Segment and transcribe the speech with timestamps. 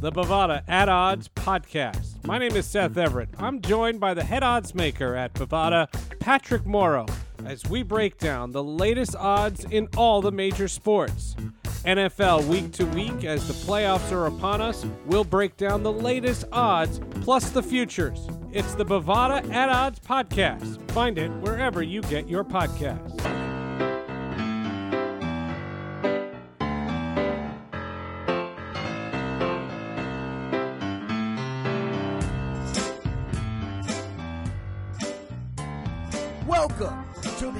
[0.00, 2.24] the Bovada At Odds podcast.
[2.26, 3.28] My name is Seth Everett.
[3.38, 5.88] I'm joined by the head odds maker at Bovada,
[6.20, 7.06] Patrick Morrow,
[7.44, 11.36] as we break down the latest odds in all the major sports.
[11.84, 16.44] NFL week to week, as the playoffs are upon us, we'll break down the latest
[16.52, 18.26] odds plus the futures.
[18.52, 20.90] It's the Bovada At Odds podcast.
[20.92, 23.33] Find it wherever you get your podcasts.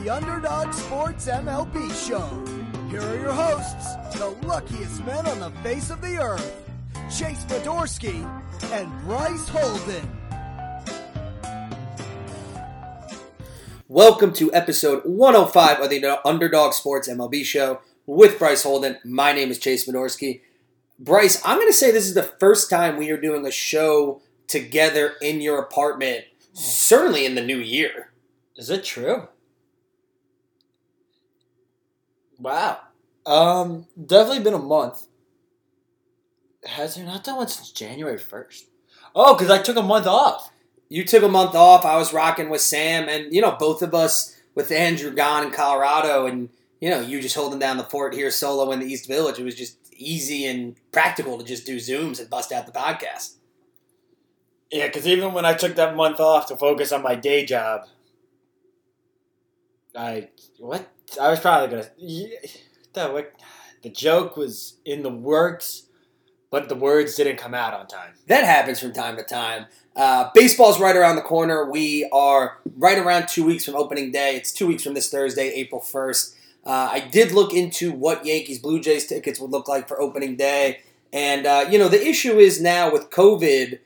[0.04, 2.28] The Underdog Sports MLB Show.
[2.90, 6.70] Here are your hosts, the luckiest men on the face of the earth,
[7.04, 8.22] Chase Fedorsky
[8.64, 10.06] and Bryce Holden.
[13.88, 18.98] Welcome to episode 105 of the Underdog Sports MLB Show with Bryce Holden.
[19.06, 20.42] My name is Chase Fedorsky.
[20.98, 24.20] Bryce, I'm going to say this is the first time we are doing a show
[24.48, 28.10] together in your apartment, certainly in the new year.
[28.54, 29.28] Is it true?
[32.44, 32.78] Wow.
[33.24, 35.06] Um, definitely been a month.
[36.66, 38.66] Has there not done one since January first?
[39.14, 40.50] Oh, because I took a month off.
[40.90, 41.86] You took a month off.
[41.86, 45.52] I was rocking with Sam, and you know both of us with Andrew gone in
[45.52, 46.50] Colorado, and
[46.82, 49.38] you know you just holding down the fort here solo in the East Village.
[49.38, 53.36] It was just easy and practical to just do zooms and bust out the podcast.
[54.70, 57.86] Yeah, because even when I took that month off to focus on my day job,
[59.96, 62.28] I what I was probably gonna yeah,
[62.94, 63.32] that
[63.82, 65.84] the joke was in the works,
[66.50, 68.14] but the words didn't come out on time.
[68.28, 69.66] That happens from time to time.
[69.94, 71.70] Uh, baseball's right around the corner.
[71.70, 74.36] We are right around two weeks from opening day.
[74.36, 76.34] It's two weeks from this Thursday, April 1st.
[76.64, 80.36] Uh, I did look into what Yankees Blue Jays tickets would look like for opening
[80.36, 80.80] day.
[81.12, 83.78] And, uh, you know, the issue is now with COVID,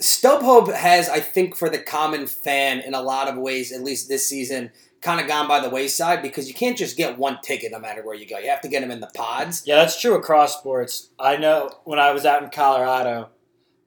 [0.00, 4.08] StubHub has, I think, for the common fan in a lot of ways, at least
[4.08, 7.72] this season, kind of gone by the wayside because you can't just get one ticket
[7.72, 8.38] no matter where you go.
[8.38, 9.64] You have to get them in the pods.
[9.66, 11.10] Yeah, that's true across sports.
[11.18, 13.28] I know when I was out in Colorado,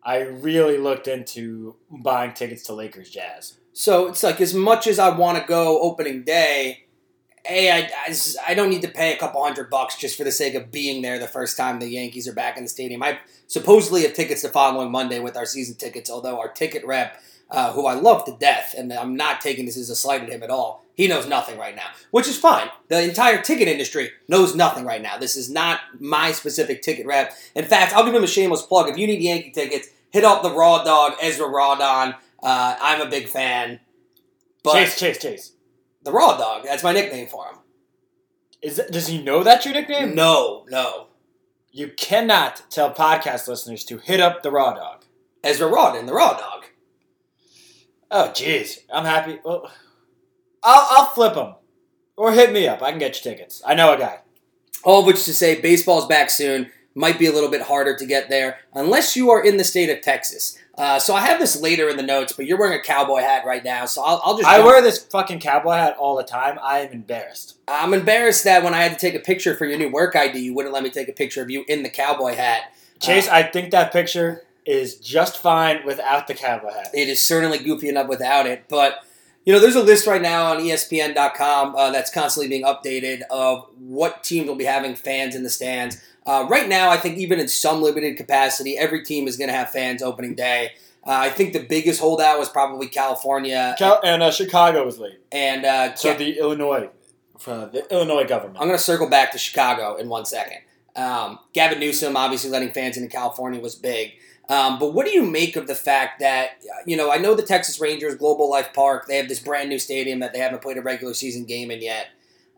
[0.04, 3.58] I really looked into buying tickets to Lakers Jazz.
[3.74, 6.86] So it's like as much as I want to go opening day,
[7.46, 8.16] hey, I, I,
[8.48, 11.02] I, don't need to pay a couple hundred bucks just for the sake of being
[11.02, 13.04] there the first time the Yankees are back in the stadium.
[13.04, 17.22] I supposedly have tickets the following Monday with our season tickets, although our ticket rep,
[17.50, 20.30] uh, who I love to death, and I'm not taking this as a slight at
[20.30, 22.70] him at all, he knows nothing right now, which is fine.
[22.88, 25.18] The entire ticket industry knows nothing right now.
[25.18, 27.34] This is not my specific ticket rep.
[27.54, 28.90] In fact, I'll give him a shameless plug.
[28.90, 32.16] If you need Yankee tickets, hit up the Raw Dog, Ezra Rawdon.
[32.42, 33.82] Uh, I'm a big fan.
[34.64, 35.52] But chase, chase, chase.
[36.04, 36.64] The Raw Dog.
[36.64, 37.56] That's my nickname for him.
[38.62, 40.16] Is that, does he know that's your nickname?
[40.16, 41.08] No, no.
[41.72, 45.04] You cannot tell podcast listeners to hit up the Raw Dog.
[45.44, 46.55] Ezra Rawdon, the Raw Dog.
[48.12, 48.80] Oh, jeez.
[48.94, 49.40] I'm happy.
[49.44, 49.72] Well,
[50.64, 51.56] I'll, I'll flip them.
[52.18, 52.82] Or hit me up.
[52.82, 53.62] I can get you tickets.
[53.66, 54.20] I know a guy.
[54.84, 56.72] All of which to say, baseball's back soon.
[56.94, 59.90] Might be a little bit harder to get there unless you are in the state
[59.90, 60.58] of Texas.
[60.78, 63.46] Uh, so I have this later in the notes, but you're wearing a cowboy hat
[63.46, 64.48] right now, so I'll, I'll just.
[64.48, 66.58] I wear this fucking cowboy hat all the time.
[66.62, 67.58] I am embarrassed.
[67.68, 70.40] I'm embarrassed that when I had to take a picture for your new work ID,
[70.40, 72.74] you wouldn't let me take a picture of you in the cowboy hat.
[73.00, 76.92] Chase, uh, I think that picture is just fine without the cowboy hat.
[76.94, 79.04] It is certainly goofy enough without it, but
[79.46, 83.68] you know, there's a list right now on ESPN.com uh, that's constantly being updated of
[83.78, 86.02] what teams will be having fans in the stands.
[86.26, 89.54] Uh, right now, I think even in some limited capacity, every team is going to
[89.54, 90.72] have fans opening day.
[91.06, 95.20] Uh, I think the biggest holdout was probably California, Cal- and uh, Chicago was late,
[95.32, 96.90] and uh, so the Illinois,
[97.46, 98.58] the Illinois government.
[98.60, 100.62] I'm going to circle back to Chicago in one second.
[100.96, 104.14] Um, Gavin Newsom obviously letting fans into California was big.
[104.48, 107.44] Um, but what do you make of the fact that, you know, I know the
[107.44, 110.78] Texas Rangers, Global Life Park, they have this brand new stadium that they haven't played
[110.78, 112.08] a regular season game in yet.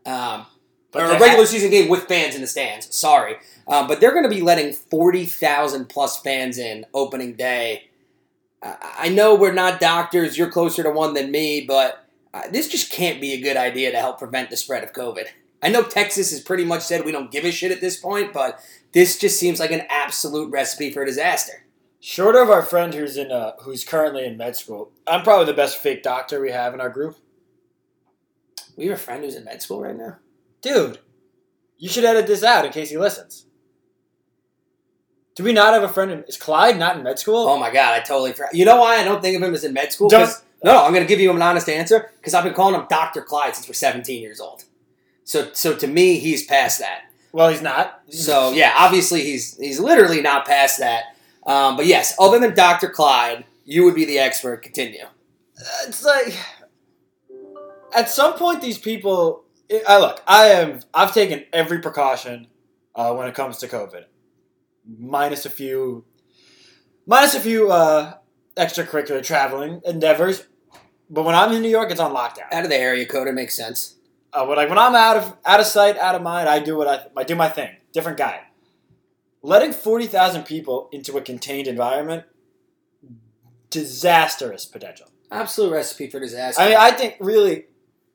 [0.04, 0.46] Um,
[0.94, 3.36] or a regular have- season game with fans in the stands, sorry.
[3.66, 7.84] Um, but they're going to be letting 40,000 plus fans in opening day.
[8.62, 12.04] I know we're not doctors, you're closer to one than me, but
[12.34, 15.26] uh, this just can't be a good idea to help prevent the spread of COVID.
[15.62, 18.32] I know Texas has pretty much said we don't give a shit at this point,
[18.32, 18.60] but
[18.92, 21.64] this just seems like an absolute recipe for disaster.
[22.00, 25.54] Short of our friend who's in uh, who's currently in med school, I'm probably the
[25.54, 27.16] best fake doctor we have in our group.
[28.76, 30.18] We have a friend who's in med school right now,
[30.62, 30.98] dude.
[31.76, 33.46] You should edit this out in case he listens.
[35.34, 36.10] Do we not have a friend?
[36.10, 37.48] In, is Clyde not in med school?
[37.48, 38.54] Oh my god, I totally forgot.
[38.54, 40.08] You know why I don't think of him as in med school?
[40.10, 40.28] no,
[40.62, 43.22] no, I'm going to give you an honest answer because I've been calling him Doctor
[43.22, 44.64] Clyde since we're 17 years old.
[45.24, 47.02] So, so to me, he's past that.
[47.32, 48.02] Well, he's not.
[48.10, 51.14] So yeah, obviously he's he's literally not past that.
[51.48, 52.90] Um, but yes, other than Dr.
[52.90, 54.62] Clyde, you would be the expert.
[54.62, 55.06] Continue.
[55.86, 56.38] it's like
[57.94, 59.44] at some point these people.
[59.86, 60.22] I look.
[60.26, 60.80] I am.
[60.94, 62.46] I've taken every precaution
[62.94, 64.04] uh, when it comes to COVID,
[64.98, 66.04] minus a few,
[67.06, 68.14] minus a few uh,
[68.56, 70.46] extracurricular traveling endeavors.
[71.10, 72.52] But when I'm in New York, it's on lockdown.
[72.52, 73.96] Out of the area code, it makes sense.
[74.34, 76.76] Uh, but like when I'm out of out of sight, out of mind, I do
[76.76, 77.74] what I I do my thing.
[77.92, 78.47] Different guy.
[79.42, 82.24] Letting forty thousand people into a contained environment,
[83.70, 85.08] disastrous potential.
[85.30, 86.60] Absolute recipe for disaster.
[86.60, 87.66] I mean, I think really,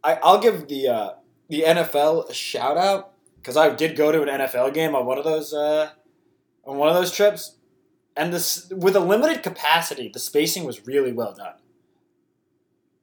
[0.03, 1.09] I, I'll give the uh,
[1.49, 5.17] the NFL a shout out because I did go to an NFL game on one
[5.17, 5.91] of those uh,
[6.65, 7.55] on one of those trips,
[8.17, 11.55] and this with a limited capacity, the spacing was really well done.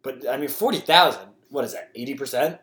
[0.03, 1.29] But I mean, forty thousand.
[1.49, 1.91] What is that?
[1.95, 2.59] Eighty percent.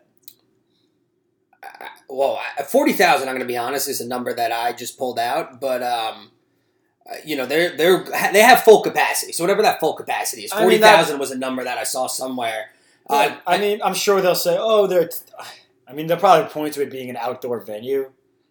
[2.08, 3.28] Well, forty thousand.
[3.28, 6.30] I'm going to be honest, is a number that I just pulled out, but um,
[7.08, 9.32] uh, you know, they're they're they have full capacity.
[9.32, 11.84] So whatever that full capacity is, I mean, forty thousand was a number that I
[11.84, 12.70] saw somewhere.
[13.08, 15.10] Uh, I mean, I'm sure they'll say, "Oh, they're."
[15.86, 18.10] I mean, they'll probably point to it being an outdoor venue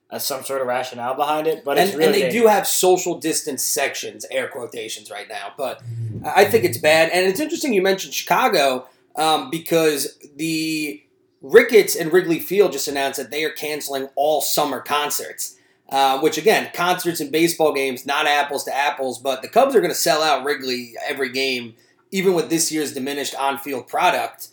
[0.10, 2.66] as some sort of rationale behind it, but and, it's really and they do have
[2.66, 5.54] social distance sections, air quotations, right now.
[5.56, 5.84] But
[6.26, 11.04] I think it's bad, and it's interesting you mentioned Chicago um, because the
[11.42, 15.56] Ricketts and Wrigley Field just announced that they are canceling all summer concerts.
[15.90, 19.80] Uh, which again, concerts and baseball games, not apples to apples, but the Cubs are
[19.80, 21.76] going to sell out Wrigley every game,
[22.12, 24.50] even with this year's diminished on-field product.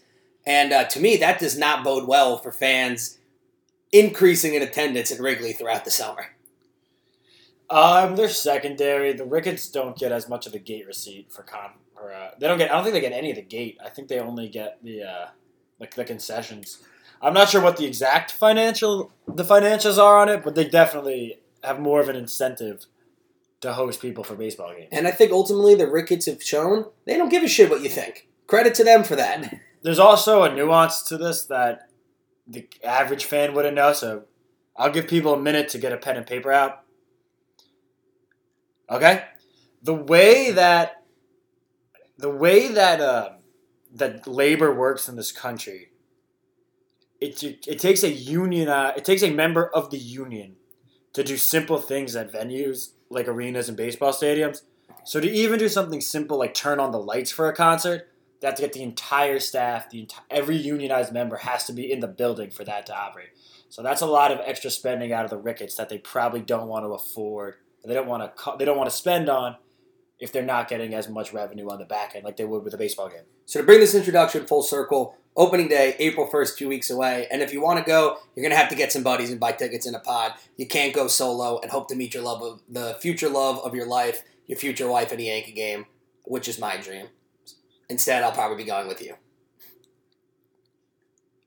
[0.46, 3.18] And uh, to me, that does not bode well for fans
[3.90, 6.26] increasing in attendance at Wrigley throughout the summer.
[7.68, 9.12] Um, they're secondary.
[9.12, 11.70] The Ricketts don't get as much of a gate receipt for con.
[12.00, 12.70] Or, uh, they don't get.
[12.70, 13.78] I don't think they get any of the gate.
[13.84, 15.26] I think they only get the uh,
[15.78, 16.78] like the concessions.
[17.20, 21.40] I'm not sure what the exact financial the financials are on it, but they definitely
[21.62, 22.86] have more of an incentive
[23.60, 24.90] to host people for baseball games.
[24.92, 27.88] And I think ultimately the Ricketts have shown they don't give a shit what you
[27.88, 28.28] think.
[28.46, 29.58] Credit to them for that.
[29.82, 31.88] There's also a nuance to this that
[32.46, 33.92] the average fan wouldn't know.
[33.92, 34.24] So
[34.76, 36.82] I'll give people a minute to get a pen and paper out.
[38.90, 39.24] Okay,
[39.82, 41.02] the way that
[42.18, 43.30] the way that uh,
[43.94, 45.90] that labor works in this country,
[47.20, 48.68] it it takes a union.
[48.68, 50.56] Uh, it takes a member of the union
[51.12, 54.62] to do simple things at venues like arenas and baseball stadiums.
[55.04, 58.10] So to even do something simple like turn on the lights for a concert,
[58.40, 61.90] they have to get the entire staff, the enti- every unionized member has to be
[61.90, 63.28] in the building for that to operate.
[63.68, 66.68] So that's a lot of extra spending out of the Ricketts that they probably don't
[66.68, 67.54] want to afford.
[67.84, 68.54] They don't want to.
[68.58, 69.56] They don't want to spend on
[70.20, 72.74] if they're not getting as much revenue on the back end like they would with
[72.74, 73.24] a baseball game.
[73.46, 77.26] So to bring this introduction full circle, opening day, April 1st, two weeks away.
[77.30, 79.40] And if you want to go, you're going to have to get some buddies and
[79.40, 80.34] buy tickets in a pod.
[80.56, 83.74] You can't go solo and hope to meet your love of the future love of
[83.74, 85.86] your life, your future wife at a Yankee game,
[86.24, 87.08] which is my dream.
[87.88, 89.14] Instead, I'll probably be going with you.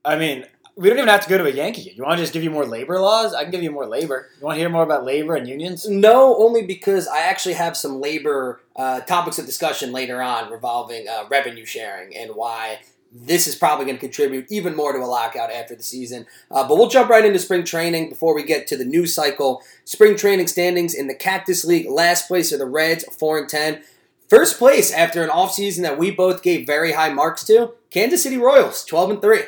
[0.04, 0.46] I mean,
[0.78, 1.94] we don't even have to go to a Yankee game.
[1.96, 3.34] You want to just give you more labor laws?
[3.34, 4.28] I can give you more labor.
[4.38, 5.88] You want to hear more about labor and unions?
[5.88, 11.08] No, only because I actually have some labor uh, topics of discussion later on revolving
[11.08, 12.78] uh, revenue sharing and why
[13.10, 16.26] this is probably going to contribute even more to a lockout after the season.
[16.48, 19.62] Uh, but we'll jump right into spring training before we get to the news cycle.
[19.84, 21.90] Spring training standings in the Cactus League.
[21.90, 23.82] Last place are the Reds, 4 and 10.
[24.28, 28.36] First place after an offseason that we both gave very high marks to, Kansas City
[28.36, 29.40] Royals, 12 and 3.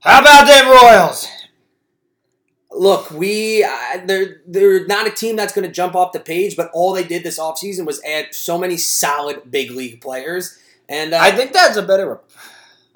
[0.00, 1.26] How about them Royals?
[2.70, 6.56] Look, we uh, they're they're not a team that's going to jump off the page,
[6.56, 10.58] but all they did this offseason was add so many solid big league players.
[10.88, 12.20] And uh, I think that's a better.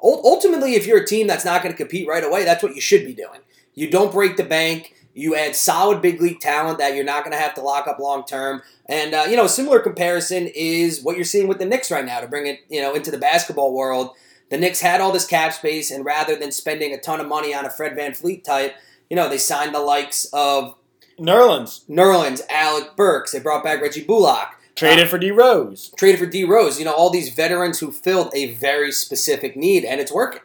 [0.02, 2.80] ultimately, if you're a team that's not going to compete right away, that's what you
[2.80, 3.40] should be doing.
[3.74, 4.94] You don't break the bank.
[5.14, 7.98] You add solid big league talent that you're not going to have to lock up
[7.98, 8.62] long term.
[8.86, 12.04] And uh, you know, a similar comparison is what you're seeing with the Knicks right
[12.04, 12.20] now.
[12.20, 14.12] To bring it, you know, into the basketball world,
[14.52, 17.54] the Knicks had all this cap space, and rather than spending a ton of money
[17.54, 18.76] on a Fred VanVleet type,
[19.08, 20.74] you know, they signed the likes of
[21.18, 23.32] Nerlens Nerlens, Alec Burks.
[23.32, 24.48] They brought back Reggie Bullock.
[24.74, 25.90] traded uh, for D Rose.
[25.96, 26.78] Traded for D Rose.
[26.78, 30.42] You know, all these veterans who filled a very specific need, and it's working.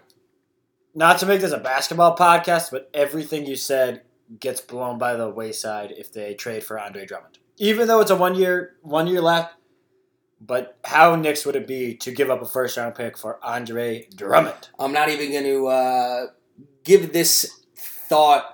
[0.95, 4.03] Not to make this a basketball podcast, but everything you said
[4.39, 7.39] gets blown by the wayside if they trade for Andre Drummond.
[7.57, 9.55] Even though it's a one year one year left,
[10.39, 14.07] but how Knicks would it be to give up a first round pick for Andre
[14.15, 14.69] Drummond?
[14.79, 16.25] I'm not even going to uh,
[16.83, 18.53] give this thought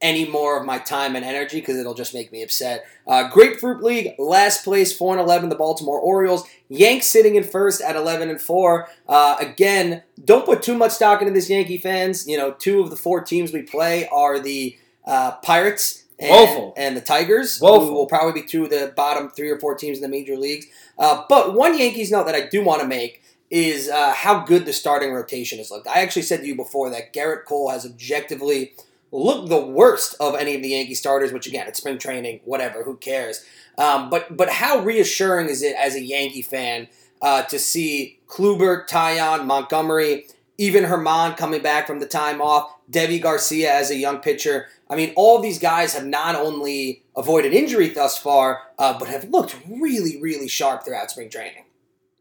[0.00, 2.84] any more of my time and energy because it'll just make me upset.
[3.06, 6.44] Uh, Grapefruit League, last place, four and eleven, the Baltimore Orioles.
[6.68, 8.88] Yanks sitting in first at eleven and four.
[9.08, 12.28] Uh, again, don't put too much stock into this, Yankee fans.
[12.28, 16.96] You know, two of the four teams we play are the uh, Pirates and, and
[16.96, 17.86] the Tigers, Woeful.
[17.86, 20.36] who will probably be two of the bottom three or four teams in the major
[20.36, 20.66] leagues.
[20.98, 24.66] Uh, but one Yankees note that I do want to make is uh, how good
[24.66, 25.86] the starting rotation has looked.
[25.86, 28.72] I actually said to you before that Gerrit Cole has objectively
[29.10, 32.82] looked the worst of any of the Yankee starters, which again, it's spring training, whatever,
[32.82, 33.44] who cares?
[33.78, 36.88] Um, but but how reassuring is it as a Yankee fan
[37.22, 40.26] uh, to see Kluber, Taillon, Montgomery,
[40.58, 44.66] even Herman coming back from the time off, Deivi Garcia as a young pitcher.
[44.88, 49.24] I mean, all these guys have not only avoided injury thus far, uh, but have
[49.30, 51.64] looked really, really sharp throughout spring training.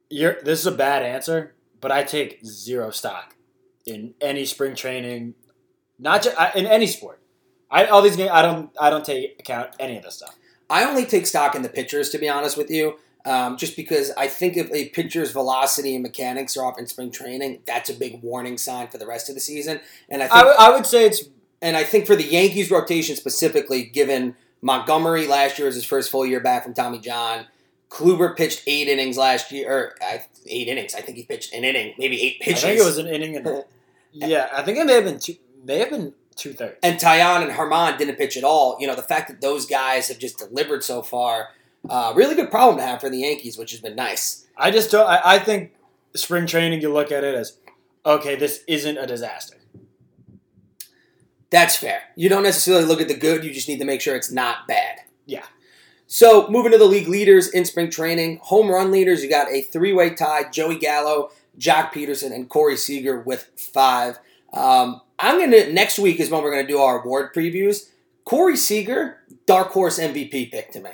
[0.09, 3.35] You're, this is a bad answer, but I take zero stock
[3.85, 5.35] in any spring training,
[5.97, 7.21] not just in any sport.
[7.69, 10.35] I all these games, I don't I don't take account any of this stuff.
[10.69, 14.11] I only take stock in the pitchers, to be honest with you, um, just because
[14.17, 17.93] I think if a pitcher's velocity and mechanics are off in spring training, that's a
[17.93, 19.79] big warning sign for the rest of the season.
[20.09, 21.23] And I think I, would- say it's
[21.61, 26.09] And I think for the Yankees rotation specifically, given Montgomery last year was his first
[26.09, 27.45] full year back from Tommy John,
[27.89, 29.95] Kluber pitched eight innings last year, or
[30.45, 30.93] eight innings.
[30.95, 32.61] I think he pitched an inning, maybe eight I pitches.
[32.63, 33.63] think it was an inning and
[34.11, 36.77] yeah, I think it may have been two may have been two thirds.
[36.83, 38.77] and Taillon and Herman didn't pitch at all.
[38.79, 41.49] You know, the fact that those guys have just delivered so far,
[41.89, 44.45] uh, really good problem to have for the Yankees, which has been nice.
[44.57, 45.07] I just don't.
[45.07, 45.73] I, I think
[46.15, 46.81] spring training.
[46.81, 47.57] You look at it as
[48.05, 48.35] okay.
[48.35, 49.57] This isn't a disaster.
[51.49, 52.01] That's fair.
[52.15, 54.67] You don't necessarily look at the good, you just need to make sure it's not
[54.67, 54.99] bad.
[55.25, 55.45] Yeah.
[56.05, 59.61] So, moving to the league leaders in spring training, home run leaders, you got a
[59.61, 64.19] three way tie Joey Gallo, Joc Pederson, and Corey Seager with five.
[64.53, 67.89] Um, I'm going to, next week is when we're going to do our award previews.
[68.23, 70.91] Corey Seager, dark horse MVP pick to me.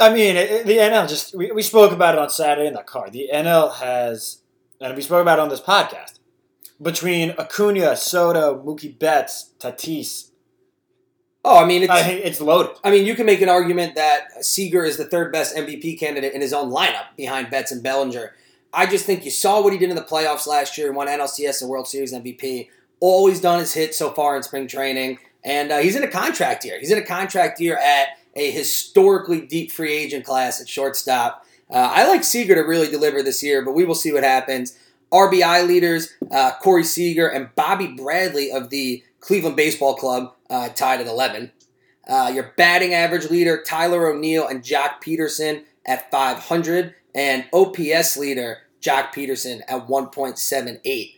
[0.00, 2.82] I mean, it, the NL just we, we spoke about it on Saturday in the
[2.82, 3.10] car.
[3.10, 4.42] The NL has,
[4.80, 6.18] and we spoke about it on this podcast.
[6.80, 10.30] Between Acuna, Soto, Mookie Betts, Tatis,
[11.44, 11.90] Oh, I mean, it's.
[11.90, 12.76] I it's loaded.
[12.84, 16.34] I mean, you can make an argument that Seager is the third best MVP candidate
[16.34, 18.34] in his own lineup behind Betts and Bellinger.
[18.72, 21.62] I just think you saw what he did in the playoffs last year, won NLCS
[21.62, 22.68] and World Series MVP.
[23.00, 26.08] All he's done is hit so far in spring training, and uh, he's in a
[26.08, 26.78] contract year.
[26.78, 31.44] He's in a contract year at a historically deep free agent class at shortstop.
[31.70, 34.76] Uh, I like Seager to really deliver this year, but we will see what happens.
[35.12, 41.00] RBI leaders, uh, Corey Seager and Bobby Bradley of the Cleveland Baseball Club uh, tied
[41.00, 41.52] at 11.
[42.08, 46.94] Uh, your batting average leader, Tyler O'Neill and Joc Pederson at 500.
[47.14, 51.14] And OPS leader, Joc Pederson at 1.78.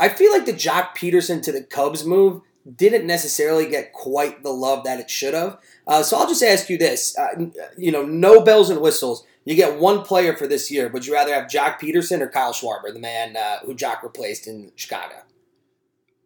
[0.00, 2.42] I feel like the Joc Pederson to the Cubs move
[2.76, 5.58] didn't necessarily get quite the love that it should have.
[5.88, 9.24] Uh, so I'll just ask you this: uh, you know, no bells and whistles.
[9.44, 10.88] You get one player for this year.
[10.88, 14.46] Would you rather have Joc Pederson or Kyle Schwarber, the man uh, who Joc replaced
[14.46, 15.14] in Chicago?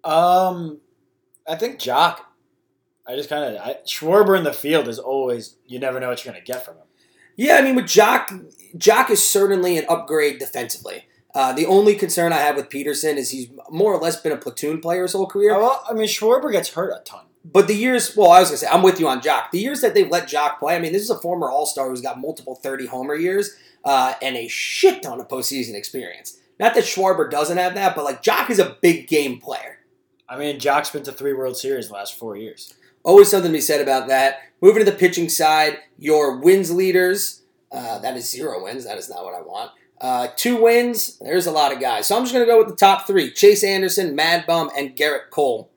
[0.02, 0.80] Um,
[1.48, 2.18] I think Joc.
[3.06, 6.34] I just kind of Schwarber in the field is always you never know what you're
[6.34, 6.84] gonna get from him.
[7.36, 8.44] Yeah, I mean, with Joc,
[8.76, 11.06] Joc is certainly an upgrade defensively.
[11.34, 14.36] Uh, the only concern I have with Pederson is he's more or less been a
[14.36, 15.56] platoon player his whole career.
[15.58, 17.26] Well, I mean Schwarber gets hurt a ton.
[17.44, 19.50] But the years, well, I was gonna say, I'm with you on Joc.
[19.50, 21.88] The years that they've let Joc play, I mean, this is a former All Star
[21.88, 26.38] who's got multiple 30 homer years uh, and a shit ton of postseason experience.
[26.60, 29.78] Not that Schwarber doesn't have that, but like Joc is a big game player.
[30.28, 32.72] I mean, Joc's been to three World Series the last four years.
[33.02, 34.40] Always something to be said about that.
[34.60, 38.84] Moving to the pitching side, your wins leaders, uh, that is zero wins.
[38.84, 39.72] That is not what I want.
[40.00, 42.06] Uh, two wins, there's a lot of guys.
[42.06, 44.96] So I'm just going to go with the top three Chase Anderson, Mad Bum, and
[44.96, 45.70] Gerrit Cole.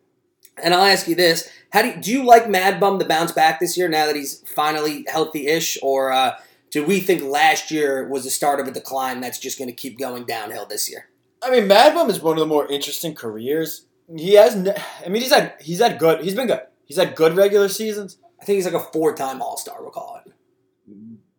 [0.64, 3.32] And I'll ask you this: How do you, do you like Mad Bum to bounce
[3.32, 6.38] back this year now that he's finally healthy-ish, or uh,
[6.72, 9.76] do we think last year was the start of a decline that's just going to
[9.76, 11.10] keep going downhill this year?
[11.44, 13.86] I mean, Mad Bum is one of the more interesting careers.
[14.16, 14.56] He has.
[14.56, 15.54] ne- I mean, he's had.
[15.60, 16.24] He's had good.
[16.24, 16.62] He's been good.
[16.86, 18.18] He's had good regular seasons.
[18.40, 19.82] I think he's like a four-time All-Star.
[19.82, 20.32] We'll call it.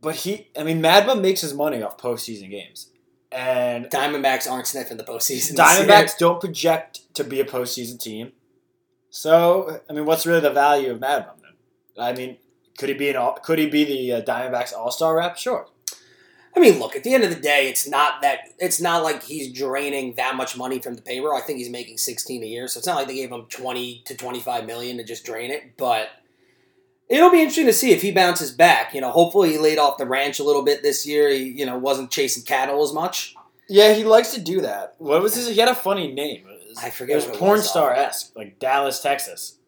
[0.00, 0.48] But he.
[0.58, 2.90] I mean, Mad Bum makes his money off postseason games,
[3.32, 5.56] and Diamondbacks aren't sniffing the postseason.
[5.56, 8.32] Diamondbacks don't project to be a postseason team.
[9.16, 12.04] So, I mean, what's really the value of Mad Bum then?
[12.04, 12.36] I mean,
[12.76, 15.38] could he be an all, could he be the uh, Diamondbacks All Star rep?
[15.38, 15.66] Sure.
[16.54, 16.94] I mean, look.
[16.94, 18.40] At the end of the day, it's not that.
[18.58, 21.34] It's not like he's draining that much money from the payroll.
[21.34, 24.02] I think he's making sixteen a year, so it's not like they gave him twenty
[24.04, 25.78] to twenty-five million to just drain it.
[25.78, 26.08] But
[27.08, 28.92] it'll be interesting to see if he bounces back.
[28.92, 31.30] You know, hopefully he laid off the ranch a little bit this year.
[31.30, 33.34] He, you know, wasn't chasing cattle as much.
[33.68, 34.94] Yeah, he likes to do that.
[34.98, 35.48] What was his?
[35.48, 36.46] He had a funny name.
[36.76, 39.58] Was, I forget It was what porn star esque, like Dallas, Texas,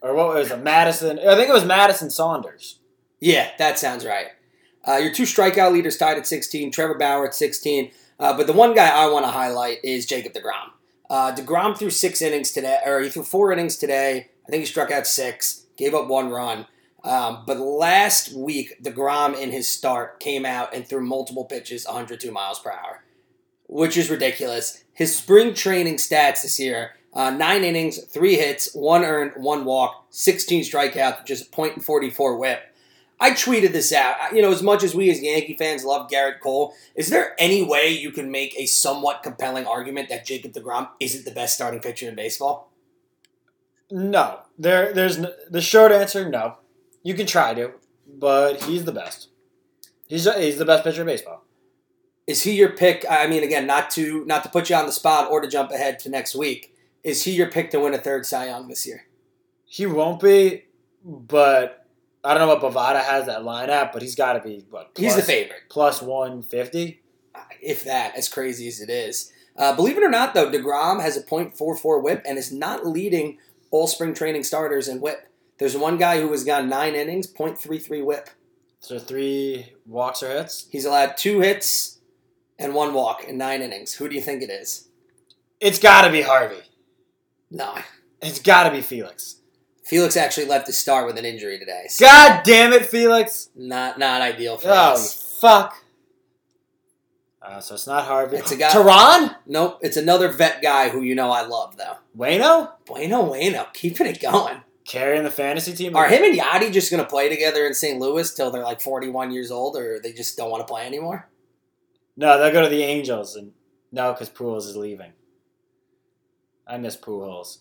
[0.00, 0.62] or what was it?
[0.62, 1.18] Madison.
[1.18, 2.78] I think it was Madison Saunders.
[3.20, 4.28] Yeah, that sounds right.
[4.86, 7.92] Uh, your two strikeout leaders tied at 16, Trevor Bauer at 16.
[8.18, 10.72] Uh, but the one guy I want to highlight is Jacob DeGrom.
[11.08, 14.30] Uh, Degrom threw six innings today, or he threw four innings today.
[14.46, 16.66] I think he struck out six, gave up one run.
[17.04, 22.30] Um, but last week, Degrom in his start came out and threw multiple pitches, 102
[22.30, 23.01] miles per hour,
[23.72, 24.84] which is ridiculous.
[24.92, 30.06] His spring training stats this year: uh, nine innings, three hits, one earned, one walk,
[30.10, 32.62] 16 strikeouts, just .44 WHIP.
[33.18, 34.34] I tweeted this out.
[34.34, 37.62] You know, as much as we as Yankee fans love Gerrit Cole, is there any
[37.62, 41.80] way you can make a somewhat compelling argument that Jacob DeGrom isn't the best starting
[41.80, 42.72] pitcher in baseball?
[43.90, 46.28] No, there, there's the short answer.
[46.28, 46.58] No,
[47.02, 47.72] you can try to,
[48.06, 49.28] but he's the best.
[50.08, 51.44] He's he's the best pitcher in baseball.
[52.26, 53.04] Is he your pick?
[53.08, 55.70] I mean, again, not to not to put you on the spot or to jump
[55.70, 56.74] ahead to next week.
[57.02, 59.06] Is he your pick to win a third Cy Young this year?
[59.64, 60.64] He won't be,
[61.04, 61.86] but
[62.22, 64.92] I don't know what Bovada has that lineup, but he's got to be what?
[64.96, 67.00] He's the favorite, plus one fifty.
[67.60, 68.16] if that.
[68.16, 72.02] As crazy as it is, uh, believe it or not, though, Degrom has a .44
[72.02, 73.38] WHIP and is not leading
[73.70, 75.26] all spring training starters in WHIP.
[75.58, 78.30] There's one guy who has gone nine innings, .33 WHIP.
[78.80, 80.66] So three walks or hits.
[80.70, 81.91] He's allowed two hits
[82.62, 83.94] and one walk in nine innings.
[83.94, 84.88] Who do you think it is?
[85.60, 86.62] It's got to be Harvey.
[87.50, 87.74] No.
[88.20, 89.36] It's got to be Felix.
[89.84, 91.84] Felix actually left to start with an injury today.
[91.88, 93.50] So God damn it, Felix!
[93.56, 95.38] not not ideal for Oh us.
[95.40, 95.74] fuck.
[97.42, 98.36] Uh, so it's not Harvey.
[98.36, 99.34] It's a guy- Teheran?
[99.46, 101.96] Nope, it's another vet guy who you know I love though.
[102.14, 102.72] Bueno?
[102.86, 104.58] Bueno, bueno, keeping it going.
[104.84, 105.96] Carrying the fantasy team.
[105.96, 107.98] Are him and Yadi just going to play together in St.
[107.98, 111.28] Louis till they're like 41 years old, or they just don't want to play anymore?
[112.16, 113.52] No, they'll go to the Angels, and
[113.90, 115.12] no, because Pujols is leaving.
[116.66, 117.58] I miss Pujols.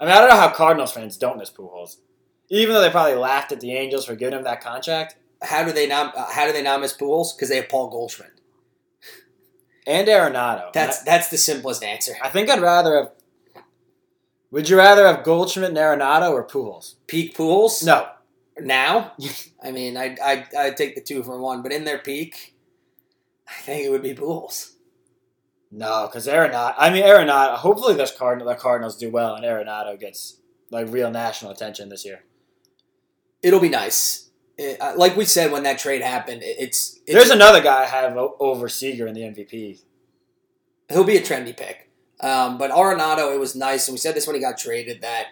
[0.00, 1.96] I mean, I don't know how Cardinals fans don't miss Pujols,
[2.48, 5.16] even though they probably laughed at the Angels for giving him that contract.
[5.42, 6.16] How do they not?
[6.16, 7.36] Uh, how do they not miss Pujols?
[7.36, 8.40] Because they have Paul Goldschmidt.
[9.86, 10.72] And Arenado.
[10.72, 12.12] That's that's the simplest answer.
[12.22, 13.12] I think I'd rather have.
[14.50, 16.94] Would you rather have Goldschmidt and Arenado or Pujols?
[17.06, 17.84] Peak Pujols.
[17.84, 18.08] No.
[18.60, 19.12] Now,
[19.62, 22.54] I mean, I I I take the two for one, but in their peak,
[23.48, 24.72] I think it would be Pujols.
[25.70, 26.74] No, because Arenado.
[26.78, 27.54] I mean, Arenado.
[27.56, 32.04] Hopefully, those Cardinal, the Cardinals do well, and Arenado gets like real national attention this
[32.04, 32.24] year.
[33.42, 34.30] It'll be nice.
[34.56, 37.82] It- uh, like we said when that trade happened, it- it's, it's There's another guy
[37.82, 39.80] I have over Seager in the MVP.
[40.90, 41.90] he'll be a trendy pick.
[42.20, 45.26] Um, but Arenado, it was nice, and we said this when he got traded that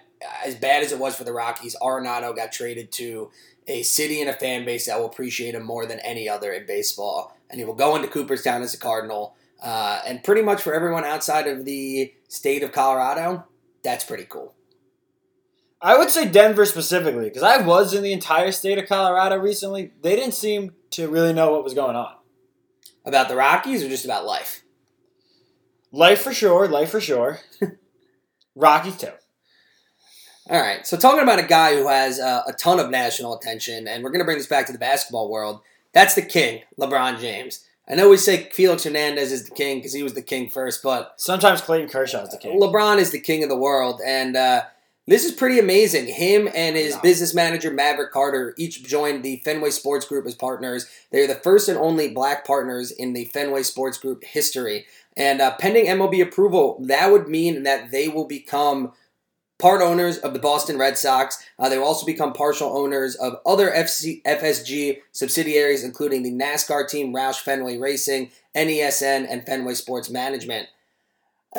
[0.45, 3.31] as bad as it was for the Rockies, Arenado got traded to
[3.67, 6.65] a city and a fan base that will appreciate him more than any other in
[6.67, 9.37] baseball, and he will go into Cooperstown as a Cardinal.
[9.63, 13.45] Uh, and pretty much for everyone outside of the state of Colorado,
[13.83, 14.55] that's pretty cool.
[15.81, 19.93] I would say Denver specifically because I was in the entire state of Colorado recently.
[20.03, 22.15] They didn't seem to really know what was going on.
[23.05, 24.63] About the Rockies or just about life?
[25.93, 27.41] Life for sure, life for sure.
[28.55, 29.13] Rockies too.
[30.49, 30.87] All right.
[30.87, 34.11] So talking about a guy who has uh, a ton of national attention, and we're
[34.11, 35.61] going to bring this back to the basketball world.
[35.97, 37.65] That's the king, LeBron James.
[37.89, 40.83] I know we say Felix Hernandez is the king because he was the king first,
[40.83, 42.61] but Sometimes Clayton Kershaw is the king.
[42.61, 44.65] LeBron is the king of the world, and uh,
[45.07, 46.07] this is pretty amazing.
[46.07, 50.87] Him and his business manager Maverick Carter each joined the Fenway Sports Group as partners.
[51.13, 54.85] They're the first and only black partners in the Fenway Sports Group history.
[55.17, 58.93] And uh, pending MLB approval, that would mean that they will become
[59.59, 61.43] part owners of the Boston Red Sox.
[61.59, 66.89] Uh, they will also become partial owners of other FC, FSG subsidiaries, including the NASCAR
[66.89, 70.69] team Roush Fenway Racing, NESN, and Fenway Sports Management.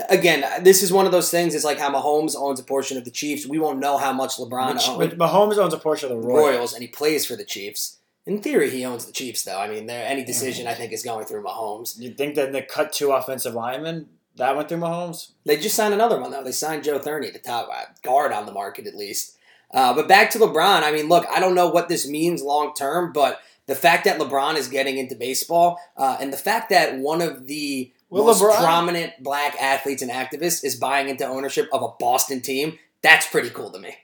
[0.09, 1.55] Again, this is one of those things.
[1.55, 3.47] It's like how Mahomes owns a portion of the Chiefs.
[3.47, 6.55] We won't know how much LeBron Which, owns Mahomes owns a portion of the Royals.
[6.55, 6.73] Royals.
[6.73, 7.97] and he plays for the Chiefs.
[8.27, 9.57] In theory, he owns the Chiefs, though.
[9.57, 11.97] I mean, there any decision I think is going through Mahomes.
[11.97, 14.09] You think that they cut two offensive linemen?
[14.37, 15.31] That went through Mahomes?
[15.45, 16.43] They just signed another one though.
[16.43, 17.69] They signed Joe Thuney, the top
[18.03, 19.37] guard on the market at least.
[19.73, 20.83] Uh, but back to LeBron.
[20.83, 24.17] I mean, look, I don't know what this means long term, but the fact that
[24.19, 28.41] LeBron is getting into baseball uh, and the fact that one of the Well, most
[28.41, 33.27] LeBron- prominent black athletes and activists is buying into ownership of a Boston team, that's
[33.27, 33.95] pretty cool to me.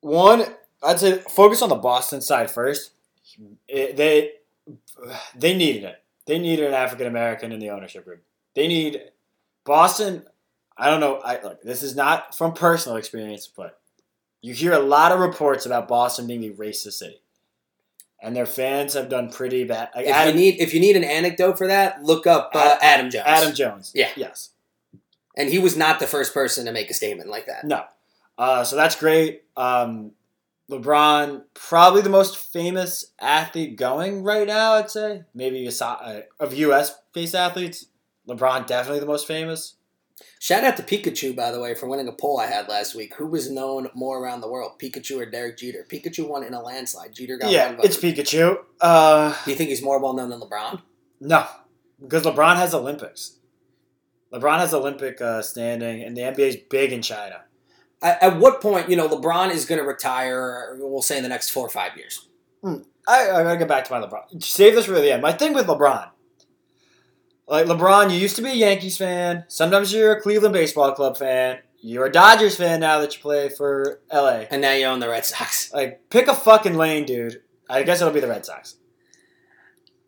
[0.00, 0.44] One,
[0.82, 2.90] I'd say focus on the Boston side first.
[3.68, 4.32] It- they
[5.36, 6.02] they needed it.
[6.26, 8.22] They needed an African American in the ownership group.
[8.54, 9.00] They need
[9.64, 10.24] Boston.
[10.76, 11.20] I don't know.
[11.24, 11.62] I look.
[11.62, 13.78] This is not from personal experience, but
[14.42, 17.20] you hear a lot of reports about Boston being a racist city,
[18.20, 19.90] and their fans have done pretty bad.
[19.94, 22.76] Like If Adam, you need if you need an anecdote for that, look up uh,
[22.82, 23.24] Adam Jones.
[23.26, 23.92] Adam Jones.
[23.94, 24.10] Yeah.
[24.16, 24.50] Yes.
[25.36, 27.64] and he was not the first person to make a statement like that.
[27.64, 27.84] No.
[28.36, 29.44] Uh, so that's great.
[29.56, 30.12] Um,
[30.70, 35.22] LeBron, probably the most famous athlete going right now, I'd say.
[35.34, 36.96] Maybe a, uh, of U.S.
[37.12, 37.86] based athletes.
[38.28, 39.74] LeBron, definitely the most famous.
[40.38, 43.14] Shout out to Pikachu, by the way, for winning a poll I had last week.
[43.16, 45.84] Who was known more around the world, Pikachu or Derek Jeter?
[45.88, 47.12] Pikachu won in a landslide.
[47.14, 47.84] Jeter got yeah, one vote.
[47.86, 48.58] it's Pikachu.
[48.80, 50.82] Uh, Do you think he's more well known than LeBron?
[51.20, 51.46] no,
[52.00, 53.38] because LeBron has Olympics.
[54.32, 57.42] LeBron has Olympic uh, standing, and the NBA's big in China.
[58.02, 60.76] At, at what point, you know, LeBron is going to retire?
[60.78, 62.28] We'll say in the next four or five years.
[62.64, 62.78] I,
[63.30, 64.42] I gotta get back to my LeBron.
[64.42, 65.22] Save this for the end.
[65.22, 66.08] My thing with LeBron,
[67.46, 69.44] like LeBron, you used to be a Yankees fan.
[69.48, 71.58] Sometimes you're a Cleveland baseball club fan.
[71.80, 74.44] You're a Dodgers fan now that you play for LA.
[74.50, 75.72] And now you own the Red Sox.
[75.72, 77.42] Like, pick a fucking lane, dude.
[77.68, 78.76] I guess it'll be the Red Sox.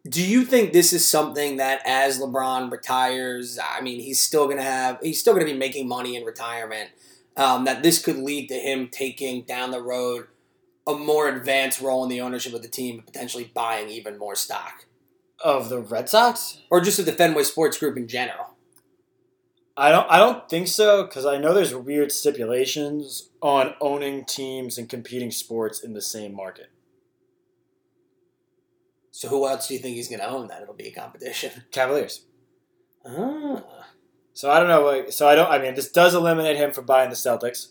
[0.08, 4.58] Do you think this is something that as LeBron retires, I mean, he's still going
[4.58, 6.90] to have, he's still going to be making money in retirement,
[7.36, 10.28] um, that this could lead to him taking down the road
[10.86, 14.86] a more advanced role in the ownership of the team, potentially buying even more stock?
[15.44, 16.62] Of the Red Sox?
[16.70, 18.56] Or just of the Fenway Sports Group in general?
[19.76, 20.10] I don't.
[20.10, 25.30] I don't think so because I know there's weird stipulations on owning teams and competing
[25.30, 26.70] sports in the same market.
[29.10, 30.62] So who else do you think he's going to own that?
[30.62, 31.64] It'll be a competition.
[31.70, 32.24] Cavaliers.
[33.06, 33.62] Ah.
[34.32, 34.84] So I don't know.
[34.84, 35.50] Like, so I don't.
[35.50, 37.68] I mean, this does eliminate him from buying the Celtics.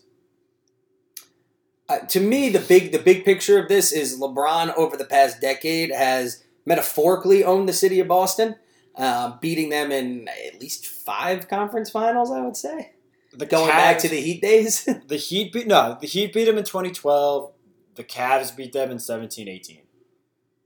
[1.88, 5.40] Uh, to me, the big the big picture of this is LeBron over the past
[5.40, 8.56] decade has metaphorically owned the city of Boston,
[8.96, 12.30] uh, beating them in at least five conference finals.
[12.30, 12.92] I would say
[13.32, 14.84] The going back to the Heat days.
[15.06, 15.96] the Heat beat no.
[16.00, 17.52] The Heat beat him in 2012.
[17.94, 19.80] The Cavs beat them in 17-18.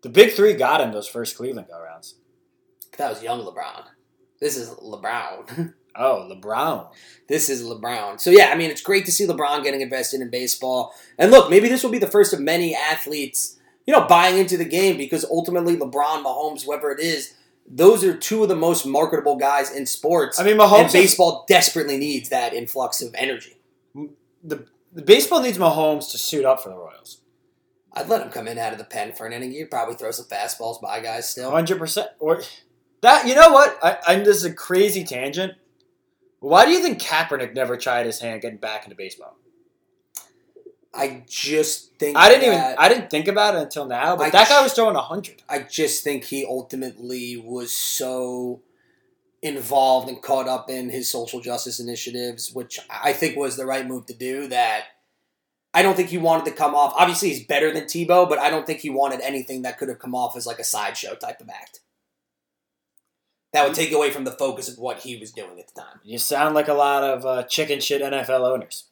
[0.02, 2.16] The big three got him those first Cleveland go rounds.
[2.96, 3.84] that was young LeBron.
[4.40, 5.74] This is LeBron.
[5.96, 6.88] Oh, LeBron.
[7.26, 8.20] this is LeBron.
[8.20, 10.94] So yeah, I mean, it's great to see LeBron getting invested in baseball.
[11.18, 14.56] And look, maybe this will be the first of many athletes, you know, buying into
[14.56, 17.34] the game because ultimately LeBron, Mahomes, whoever it is,
[17.66, 20.40] those are two of the most marketable guys in sports.
[20.40, 20.84] I mean, Mahomes.
[20.84, 23.56] and baseball desperately needs that influx of energy.
[24.42, 27.20] the, the baseball needs Mahomes to suit up for the Royals.
[27.92, 29.52] I'd let him come in out of the pen for an inning.
[29.52, 31.50] You'd probably throw some fastballs by guys still.
[31.50, 32.08] Hundred percent.
[32.20, 32.40] Or
[33.02, 33.78] that you know what?
[33.82, 35.54] I, I this is a crazy tangent.
[36.38, 39.36] Why do you think Kaepernick never tried his hand getting back into baseball?
[40.92, 44.30] I just think I didn't even I didn't think about it until now, but I
[44.30, 45.42] that guy was throwing hundred.
[45.48, 48.62] I just think he ultimately was so
[49.42, 53.86] involved and caught up in his social justice initiatives, which I think was the right
[53.86, 54.48] move to do.
[54.48, 54.84] That
[55.72, 56.92] I don't think he wanted to come off.
[56.96, 60.00] Obviously, he's better than Tebow, but I don't think he wanted anything that could have
[60.00, 61.80] come off as like a sideshow type of act.
[63.52, 66.00] That would take away from the focus of what he was doing at the time.
[66.04, 68.89] You sound like a lot of uh, chicken shit NFL owners.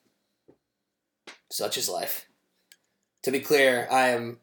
[1.51, 2.27] Such is life.
[3.23, 4.39] To be clear, I am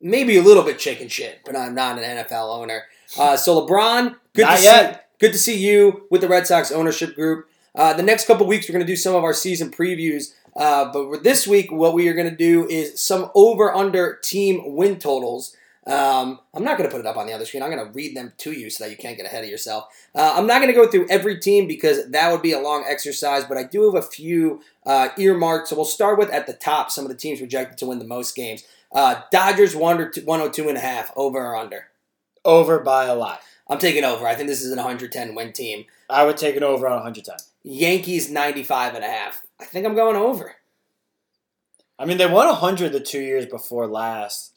[0.00, 2.84] maybe a little bit chicken shit, but I'm not an NFL owner.
[3.18, 4.94] Uh, so LeBron, good Not to yet.
[4.94, 5.00] see.
[5.20, 7.48] Good to see you with the Red Sox ownership group.
[7.74, 10.32] Uh, the next couple weeks, we're going to do some of our season previews.
[10.56, 14.74] Uh, but this week, what we are going to do is some over under team
[14.74, 15.54] win totals.
[15.86, 17.62] Um, I'm not going to put it up on the other screen.
[17.62, 19.86] I'm going to read them to you so that you can't get ahead of yourself.
[20.14, 22.84] Uh, I'm not going to go through every team because that would be a long
[22.86, 25.68] exercise, but I do have a few uh, earmarked.
[25.68, 28.04] So we'll start with at the top some of the teams projected to win the
[28.04, 28.64] most games.
[28.92, 31.86] Uh, Dodgers 102 and a half, over or under.
[32.44, 33.40] Over by a lot.
[33.68, 34.26] I'm taking over.
[34.26, 35.84] I think this is an 110 win team.
[36.08, 37.36] I would take it over on 110.
[37.62, 39.42] Yankees 95 and a half.
[39.60, 40.56] I think I'm going over.
[41.98, 44.49] I mean, they won 100 the two years before last,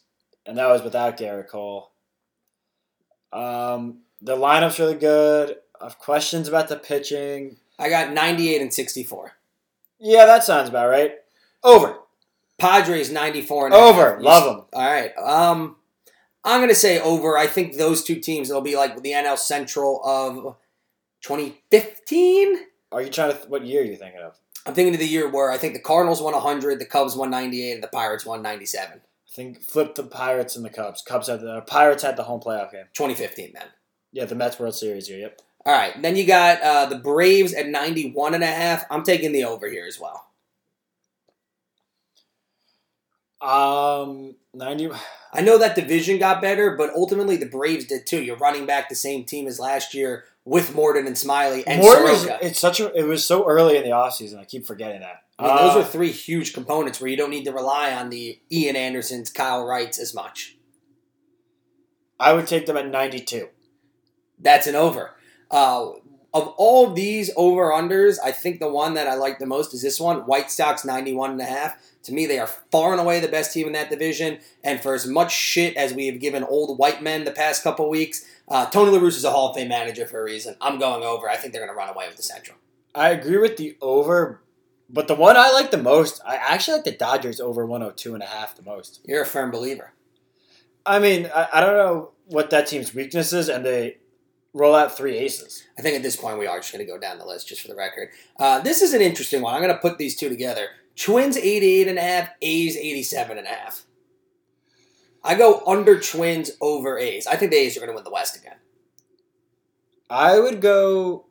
[0.46, 1.92] and that was without Gerrit Cole.
[3.32, 5.58] Um, the lineup's really good.
[5.80, 7.58] I have questions about the pitching.
[7.80, 9.34] I got 98 and 64.
[10.00, 11.16] Yeah, that sounds about right.
[11.64, 11.98] Over.
[12.58, 13.76] Padres 94 and.
[13.76, 14.20] Over.
[14.22, 14.66] Love them.
[14.74, 15.12] All right.
[15.18, 15.78] Um,
[16.44, 17.38] I'm going to say over.
[17.38, 20.56] I think those two teams will be like the NL Central of
[21.22, 22.58] 2015.
[22.92, 23.38] Are you trying to?
[23.48, 24.38] What year are you thinking of?
[24.66, 27.30] I'm thinking of the year where I think the Cardinals won 100, the Cubs won
[27.30, 29.02] 98, and the Pirates won 97.
[29.34, 31.02] Think flip the Pirates and the Cubs.
[31.02, 32.86] Cubs had the Pirates had the home playoff game.
[32.94, 33.68] 2015 then.
[34.12, 35.20] Yeah, the Mets World Series year.
[35.20, 35.42] Yep.
[35.66, 36.00] All right.
[36.02, 38.86] Then you got uh, the Braves at 91 and a half.
[38.92, 40.28] I'm taking the over here as well.
[43.42, 44.90] Um, ninety.
[45.34, 48.22] I know that division got better, but ultimately the Braves did too.
[48.22, 52.16] You're running back the same team as last year with Morton and Smyly and Morton
[52.16, 52.40] Soroka.
[52.46, 52.94] it's such a.
[52.94, 54.38] It was so early in the offseason.
[54.40, 55.24] I keep forgetting that.
[55.40, 58.10] I mean, those Uh, are three huge components where you don't need to rely on
[58.10, 60.58] the Ian Andersons, Kyle Wrights as much.
[62.20, 63.50] I would take them at ninety-two.
[64.40, 65.12] That's an over.
[65.50, 65.92] Uh,
[66.34, 69.82] of all these over unders, I think the one that I like the most is
[69.82, 70.22] this one.
[70.26, 71.78] White Sox 91 and a half.
[72.04, 74.40] To me, they are far and away the best team in that division.
[74.64, 77.90] And for as much shit as we have given old white men the past couple
[77.90, 80.56] weeks, uh, Tony La Russa is a Hall of Fame manager for a reason.
[80.60, 81.30] I'm going over.
[81.30, 82.58] I think they're going to run away with the Central.
[82.94, 84.42] I agree with the over,
[84.90, 88.22] but the one I like the most, I actually like the Dodgers over 102 and
[88.22, 89.02] a half the most.
[89.06, 89.94] You're a firm believer.
[90.86, 93.98] I mean, I, I don't know what that team's weakness is, and they
[94.54, 95.64] roll out three aces.
[95.78, 97.62] I think at this point we are just going to go down the list just
[97.62, 98.10] for the record.
[98.40, 99.56] Uh, this is an interesting one.
[99.56, 100.68] I'm going to put these two together.
[100.96, 103.84] Twins 88 and a half, A's 87 and a half.
[105.24, 107.28] I go under Twins over A's.
[107.28, 108.58] I think the A's are going to win the West again.
[110.10, 111.26] I would go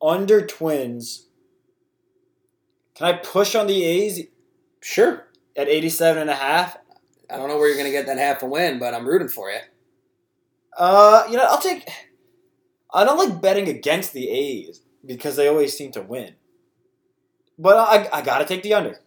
[0.00, 1.26] under Twins.
[2.94, 4.22] Can I push on the A's
[4.80, 5.28] Sure.
[5.56, 6.78] at 87 and a half?
[7.30, 9.28] I don't know where you're going to get that half a win, but I'm rooting
[9.28, 9.58] for you.
[10.76, 11.88] Uh, you know, I'll take.
[12.92, 16.34] I don't like betting against the A's because they always seem to win.
[17.62, 18.98] But I, I gotta take the under.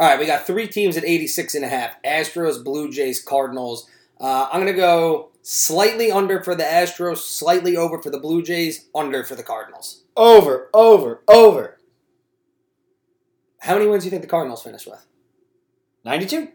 [0.00, 2.02] All right, we got three teams at 86 and a half.
[2.02, 3.86] Astros, Blue Jays, Cardinals.
[4.18, 8.42] Uh, I'm going to go slightly under for the Astros, slightly over for the Blue
[8.42, 10.04] Jays, under for the Cardinals.
[10.16, 11.78] Over, over, over.
[13.58, 15.04] How many wins do you think the Cardinals finish with?
[16.06, 16.48] 92?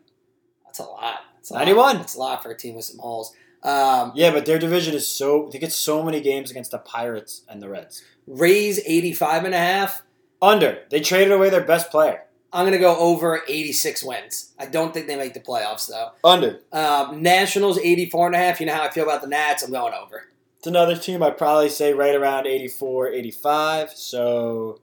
[0.65, 1.19] That's a lot.
[1.35, 1.59] That's a lot.
[1.59, 1.97] 91.
[1.97, 3.31] That's a lot for a team with some holes.
[3.61, 5.49] Um, Yeah, but their division is so.
[5.51, 8.03] They get so many games against the Pirates and the Reds.
[8.25, 10.01] Rays 85 and a half.
[10.45, 10.83] Under.
[10.91, 12.21] They traded away their best player.
[12.53, 14.53] I'm going to go over 86 wins.
[14.59, 16.11] I don't think they make the playoffs, though.
[16.23, 16.59] Under.
[16.71, 18.59] Um, Nationals 84 and a half.
[18.59, 19.63] You know how I feel about the Nats.
[19.63, 20.25] I'm going over.
[20.59, 23.91] It's another team I'd probably say right around 84, 85.
[23.91, 24.81] So.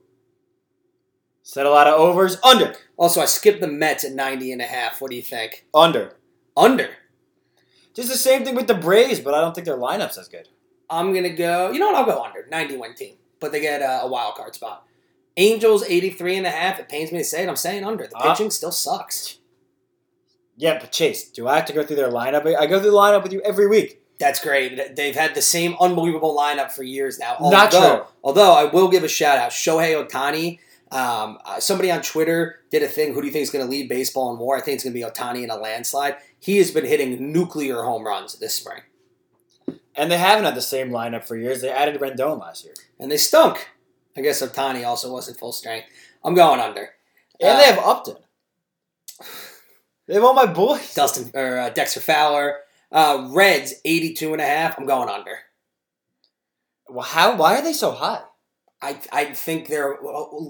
[1.43, 2.37] Said a lot of overs.
[2.43, 2.75] Under.
[2.97, 5.01] Also, I skipped the Mets at 90 and a half.
[5.01, 5.65] What do you think?
[5.73, 6.17] Under.
[6.57, 6.89] Under.
[7.93, 10.49] Just the same thing with the Braves, but I don't think their lineup's as good.
[10.89, 11.95] I'm going to go, you know what?
[11.95, 12.45] I'll go under.
[12.51, 13.15] 91 team.
[13.39, 14.85] But they get a, a wild card spot.
[15.37, 16.79] Angels 83 and a half.
[16.79, 17.49] It pains me to say it.
[17.49, 18.07] I'm saying under.
[18.07, 19.39] The Uh, pitching still sucks.
[20.55, 22.45] Yeah, but Chase, do I have to go through their lineup?
[22.55, 24.01] I go through the lineup with you every week.
[24.19, 24.95] That's great.
[24.95, 27.35] They've had the same unbelievable lineup for years now.
[27.41, 28.05] Not although, true.
[28.23, 30.59] Although I will give a shout out, Shohei Ohtani.
[30.91, 33.15] Um, uh, somebody on Twitter did a thing.
[33.15, 34.57] Who do you think is going to lead baseball in WAR?
[34.57, 36.17] I think it's going to be Ohtani in a landslide.
[36.39, 38.81] He has been hitting nuclear home runs this spring,
[39.95, 41.61] And they haven't had the same lineup for years.
[41.61, 42.75] They added Rendon last year.
[42.99, 43.69] and they stunk.
[44.15, 45.87] I guess Ohtani also wasn't full strength.
[46.23, 46.89] I'm going under.
[47.39, 48.15] And Uh, they have Upton.
[50.05, 50.93] They have all my boys.
[50.93, 52.57] Dustin or uh, Dexter Fowler.
[52.91, 54.77] Uh, Reds 82 and a half.
[54.77, 55.37] I'm going under.
[56.89, 57.37] Well, how?
[57.37, 58.21] Why are they so high?
[58.81, 59.97] I, I think they're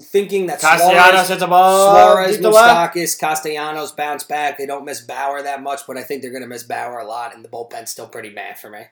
[0.02, 1.91] thinking that Castellanos Suarez, hits the ball.
[1.93, 2.95] Suarez, deep to left.
[2.95, 4.58] Moustakas, Castellanos bounce back.
[4.58, 7.06] They don't miss Bauer that much, but I think they're going to miss Bauer a
[7.06, 8.86] lot, and the bullpen's still pretty bad for me.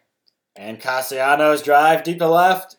[0.56, 2.76] And Castellanos drive deep to left.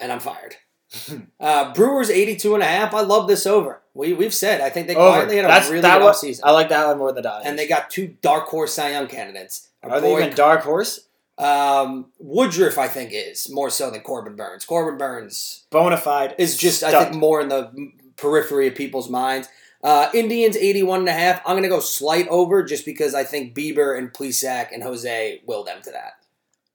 [0.00, 0.56] And I'm fired.
[1.40, 2.94] uh, Brewers 82 and a half.
[2.94, 3.82] I love this over.
[3.94, 5.08] We, we've said I think they Over.
[5.10, 6.12] quietly had a That's really that good one.
[6.14, 6.40] offseason.
[6.44, 7.46] I like that one more than the Dodgers.
[7.46, 9.68] And they got two dark horse Cy Young candidates.
[9.82, 11.00] Our are they even dark horse?
[11.38, 14.64] um, Woodruff, I think, is more so than Corbin Burnes.
[14.64, 17.70] Corbin Burnes Bonafide is just, I think, more in the
[18.16, 19.48] periphery of people's minds.
[19.84, 21.40] Uh, Indians 81 and a half.
[21.46, 25.42] I'm going to go slight over just because I think Bieber and Plesac and Jose
[25.46, 26.12] will them to that.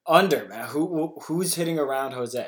[0.08, 0.68] under man.
[0.68, 2.48] Who who's hitting around Jose?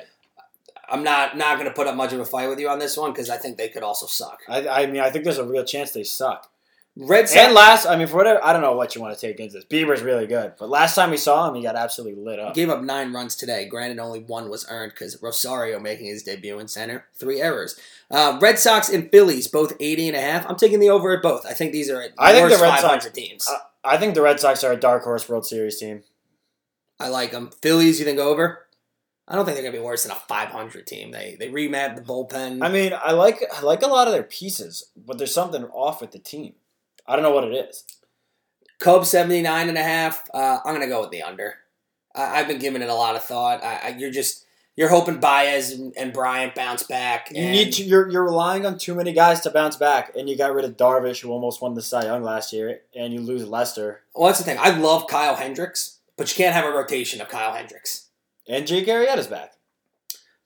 [0.93, 2.95] I'm not not going to put up much of a fight with you on this
[2.95, 4.41] one because I think they could also suck.
[4.47, 6.49] I, I mean, I think there's a real chance they suck.
[6.95, 7.41] Red Sox.
[7.41, 9.55] And last, I mean, for whatever, I don't know what you want to take into
[9.55, 9.65] this.
[9.65, 12.53] Bieber's really good, but last time we saw him, he got absolutely lit up.
[12.53, 13.65] Gave up nine runs today.
[13.67, 17.05] Granted, only one was earned because Rosario making his debut in center.
[17.15, 17.79] Three errors.
[18.11, 20.47] Uh, Red Sox and Phillies, both 80 and a half.
[20.47, 21.47] I'm taking the over at both.
[21.47, 23.49] I think these are I think the Red 500 Sox- teams.
[23.49, 26.03] Uh, I think the Red Sox are a dark horse World Series team.
[26.99, 27.49] I like them.
[27.63, 28.62] Phillies, you think over?
[29.27, 31.11] I don't think they're going to be worse than a 500 team.
[31.11, 32.63] They they remap the bullpen.
[32.63, 36.01] I mean, I like I like a lot of their pieces, but there's something off
[36.01, 36.55] with the team.
[37.07, 37.85] I don't know what it is.
[38.79, 40.29] Cubs 79 and a half.
[40.33, 41.55] Uh, I'm going to go with the under.
[42.13, 43.63] I, I've been giving it a lot of thought.
[43.63, 47.31] I, I, you're just you're hoping Baez and, and Bryant bounce back.
[47.31, 47.83] You need to.
[47.83, 50.75] You're you're relying on too many guys to bounce back, and you got rid of
[50.75, 54.39] Darvish, who almost won the Cy Young last year, and you lose Lester Well, that's
[54.39, 54.57] the thing.
[54.59, 58.09] I love Kyle Hendricks, but you can't have a rotation of Kyle Hendricks.
[58.47, 59.53] And Jake Arrieta's back.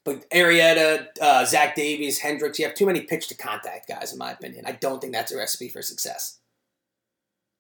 [0.04, 4.18] But Arrieta, uh, Zach Davies, Hendricks, you have too many pitch to contact guys, in
[4.18, 4.66] my opinion.
[4.66, 6.40] I don't think that's a recipe for success.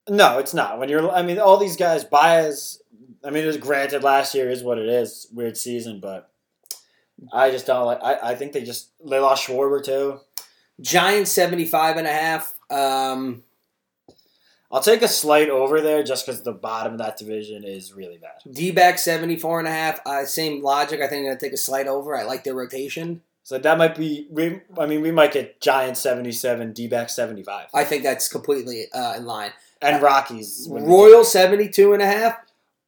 [0.08, 0.80] No, it's not.
[0.80, 2.82] When you're, I mean, all these guys, Baez.
[3.26, 5.28] I mean, it was granted last year is what it is.
[5.34, 6.32] Weird season, but
[7.34, 8.00] I just don't like.
[8.02, 10.19] I, I think they just they lost Schwarber too.
[10.80, 12.54] Giants 75 and a half.
[12.69, 13.43] Um,
[14.72, 18.18] I'll take a slight over there just because the bottom of that division is really
[18.18, 18.42] bad.
[18.52, 20.02] D-back 74 and a half.
[20.06, 21.00] Uh, same logic.
[21.02, 22.16] I think I'm going to take a slight over.
[22.18, 23.22] I like their rotation.
[23.44, 24.28] So that might be.
[24.30, 28.04] We, I mean, we might get Giants seventy seven, D back seventy five, I think
[28.04, 29.52] that's completely uh, in line.
[29.82, 32.38] and Rockies Royal 72 and a half.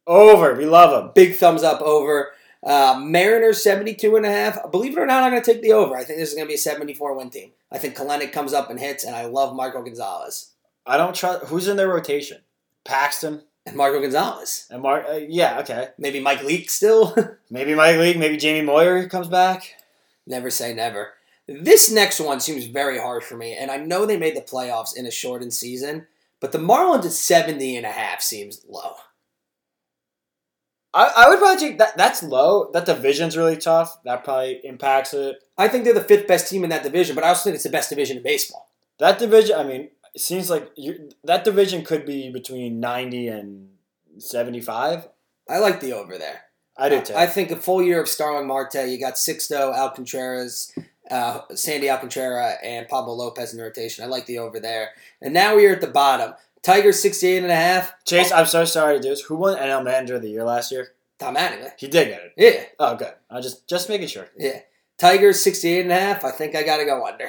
[0.06, 0.54] over.
[0.54, 1.12] We love them.
[1.14, 2.32] Big thumbs up over.
[2.62, 4.70] Uh, Mariners 72 and a half.
[4.70, 5.96] Believe it or not, I'm going to take the over.
[5.96, 7.52] I think this is going to be a 74 win team.
[7.72, 10.49] I think Kelenic comes up and hits, and I love Marco Gonzalez.
[10.86, 11.46] I don't trust.
[11.46, 12.38] Who's in their rotation?
[12.84, 14.66] Paxton And Marco Gonzalez.
[14.70, 15.04] and Mark.
[15.08, 15.88] Uh, yeah, okay.
[15.98, 17.14] Maybe Mike Leake still.
[17.50, 18.18] Maybe Mike Leake.
[18.18, 19.74] Maybe Jamie Moyer comes back.
[20.26, 21.14] never say never.
[21.46, 24.96] This next one seems very hard for me, and I know they made the playoffs
[24.96, 26.06] in a shortened season,
[26.38, 28.94] but the Marlins at 70 and a half seems low.
[30.94, 31.96] I, I would probably take that.
[31.96, 32.70] That's low.
[32.72, 33.98] That division's really tough.
[34.04, 35.36] That probably impacts it.
[35.58, 37.64] I think they're the fifth best team in that division, but I also think it's
[37.64, 38.68] the best division in baseball.
[38.98, 39.56] That division.
[39.58, 40.70] I mean, it seems like
[41.24, 43.68] that division could be between ninety and
[44.18, 45.08] seventy-five.
[45.48, 46.42] I like the over there.
[46.76, 47.14] I do too.
[47.14, 50.72] I think a full year of Starling Marte, you got Sixto, Alcantara's,
[51.10, 54.04] uh, Sandy Alcantara, and Pablo Lopez in the rotation.
[54.04, 54.90] I like the over there.
[55.20, 56.34] And now we are at the bottom.
[56.62, 57.92] Tigers 68 and a half.
[58.04, 59.22] Chase, I'm so sorry to do this.
[59.22, 60.92] Who won NL Manager of the Year last year?
[61.18, 61.70] Don Mattingly.
[61.78, 62.32] He did get it.
[62.36, 63.12] Yeah, Oh, good.
[63.30, 64.28] I just just making sure.
[64.38, 64.60] yeah.
[64.98, 66.24] Tigers 68 and a half.
[66.24, 67.28] I think I got to go under.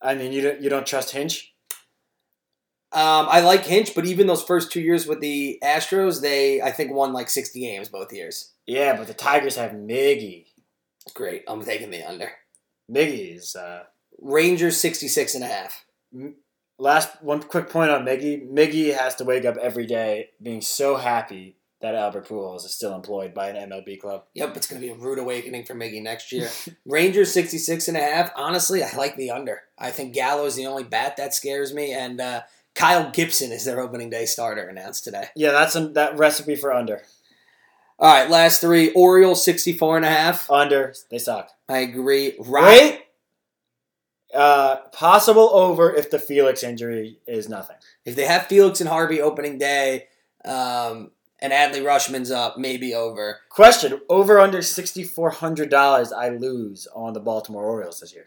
[0.00, 1.54] I mean, you don't you don't trust Hinch?
[2.96, 6.70] Um, I like Hinch, but even those first two years with the Astros, they I
[6.70, 8.52] think won like 60 games both years.
[8.66, 10.46] Yeah, but the Tigers have Miggy.
[11.12, 11.44] Great.
[11.46, 12.30] I'm taking the under.
[12.90, 13.82] Miggy is uh,
[14.18, 15.84] Rangers 66 and a half.
[16.78, 18.50] last one quick point on Miggy.
[18.50, 22.94] Miggy has to wake up every day being so happy that Albert Pujols is still
[22.94, 24.24] employed by an MLB club.
[24.32, 26.48] Yep, it's going to be a rude awakening for Miggy next year.
[26.86, 28.30] Rangers 66 and a half.
[28.34, 29.60] Honestly, I like the under.
[29.78, 32.42] I think Gallo is the only bat that scares me, and uh,
[32.76, 35.28] Kyle Gibson is their opening day starter announced today.
[35.34, 37.00] Yeah, that's a, that recipe for under.
[37.98, 38.92] All right, last three.
[38.92, 40.50] Orioles 64 and a half.
[40.50, 41.50] Under, they suck.
[41.68, 42.34] I agree.
[42.38, 42.92] Right.
[42.92, 43.02] Wait.
[44.34, 47.76] Uh, possible over if the Felix injury is nothing.
[48.04, 50.08] If they have Felix and Harvey opening day,
[50.44, 53.38] um, and Adley Rutschman's up, maybe over.
[53.48, 58.26] Question: Over under sixty four hundred dollars, I lose on the Baltimore Orioles this year.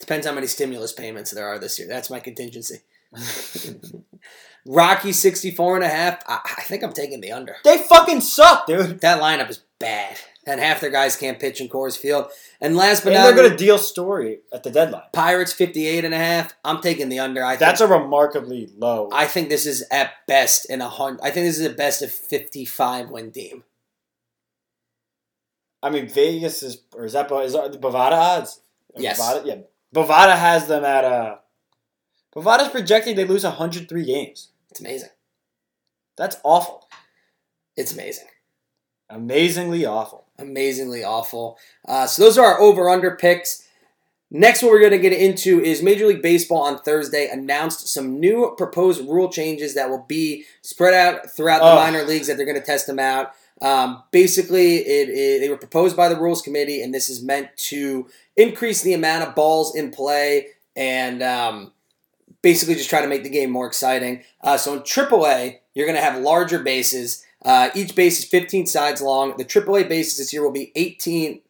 [0.00, 1.88] Depends how many stimulus payments there are this year.
[1.88, 2.78] That's my contingency.
[4.66, 6.22] Rocky 64 and a half.
[6.26, 7.56] I, I think I'm taking the under.
[7.64, 9.00] They fucking suck, dude.
[9.00, 10.16] That lineup is bad.
[10.44, 12.26] And half their guys can't pitch in Coors Field.
[12.60, 15.04] And last but and not they're gonna deal story at the deadline.
[15.12, 16.54] Pirates 58 and a half.
[16.64, 17.44] I'm taking the under.
[17.44, 19.08] I That's think, a remarkably low.
[19.12, 21.20] I think this is at best in a hundred.
[21.22, 23.62] I think this is at best a 55 win team.
[25.80, 28.60] I mean, Vegas is or is that is that the Bovada odds?
[28.96, 29.20] Yes.
[29.20, 29.56] Bovada, yeah.
[29.94, 31.36] Bovada has them at uh
[32.32, 34.48] Bovada's projecting they lose 103 games.
[34.70, 35.10] It's amazing.
[36.16, 36.88] That's awful.
[37.76, 38.26] It's amazing.
[39.10, 40.24] Amazingly awful.
[40.38, 41.58] amazingly awful.
[41.86, 43.68] Uh, so those are our over under picks.
[44.30, 48.18] Next, what we're going to get into is Major League Baseball on Thursday announced some
[48.18, 51.76] new proposed rule changes that will be spread out throughout the Oh.
[51.76, 53.32] minor leagues that they're going to test them out.
[53.60, 57.54] Um, basically, it, it- they were proposed by the Rules Committee, and this is meant
[57.68, 61.72] to increase the amount of balls in play and um,
[62.42, 64.22] basically just try to make the game more exciting.
[64.42, 67.24] Uh, so in AAA, you're going to have larger bases.
[67.44, 69.36] Uh, each base is 15 sides long.
[69.36, 71.40] The AAA bases this year will be 18.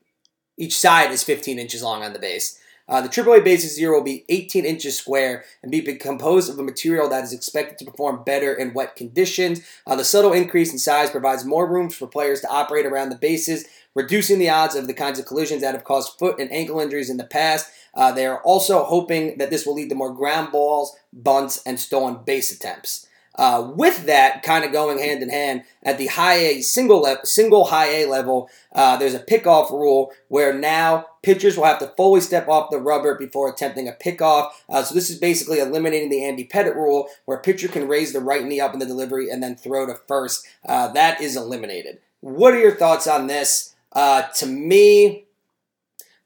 [0.59, 2.59] Each side is 15 inches long on the base.
[2.89, 6.59] Uh, the AAA bases this year will be 18 inches square and be composed of
[6.59, 9.63] a material that is expected to perform better in wet conditions.
[9.87, 13.17] Uh, the subtle increase in size provides more room for players to operate around the
[13.17, 16.81] bases, reducing the odds of the kinds of collisions that have caused foot and ankle
[16.81, 17.71] injuries in the past.
[17.95, 21.79] Uh, they are also hoping that this will lead to more ground balls, bunts, and
[21.79, 23.07] stolen base attempts.
[23.35, 27.25] Uh, with that, kind of going hand in hand, at the high A single le-
[27.25, 31.93] single high A level, uh, there's a pickoff rule where now pitchers will have to
[31.97, 34.51] fully step off the rubber before attempting a pickoff.
[34.69, 38.13] Uh, so this is basically eliminating the Andy Pettitte rule, where a pitcher can raise
[38.13, 40.47] the right knee up in the delivery and then throw to first.
[40.67, 42.01] Uh, that is eliminated.
[42.21, 43.72] What are your thoughts on this?
[43.95, 45.27] Uh, to me,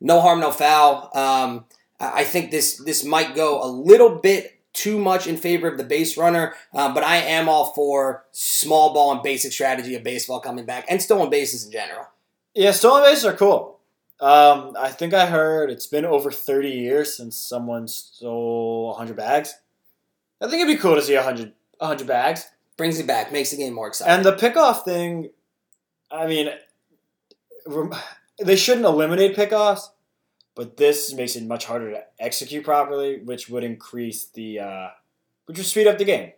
[0.00, 1.11] no harm, no foul.
[1.14, 1.64] Um,
[1.98, 5.85] I think this this might go a little bit too much in favor of the
[5.85, 10.38] base runner, um, but I am all for small ball and basic strategy of baseball
[10.38, 12.07] coming back and stolen bases in general.
[12.55, 13.79] Yeah, stolen bases are cool.
[14.20, 19.54] Um, I think I heard it's been over 30 years since someone stole 100 bags.
[20.40, 22.46] I think it'd be cool to see 100, 100 bags.
[22.77, 24.14] Brings it back, makes the game more exciting.
[24.14, 25.31] And the pickoff thing,
[26.10, 26.50] I mean,
[28.42, 29.88] they shouldn't eliminate pickoffs,
[30.54, 34.88] but this makes it much harder to execute properly, which would increase the, uh,
[35.46, 36.33] which would speed up the game.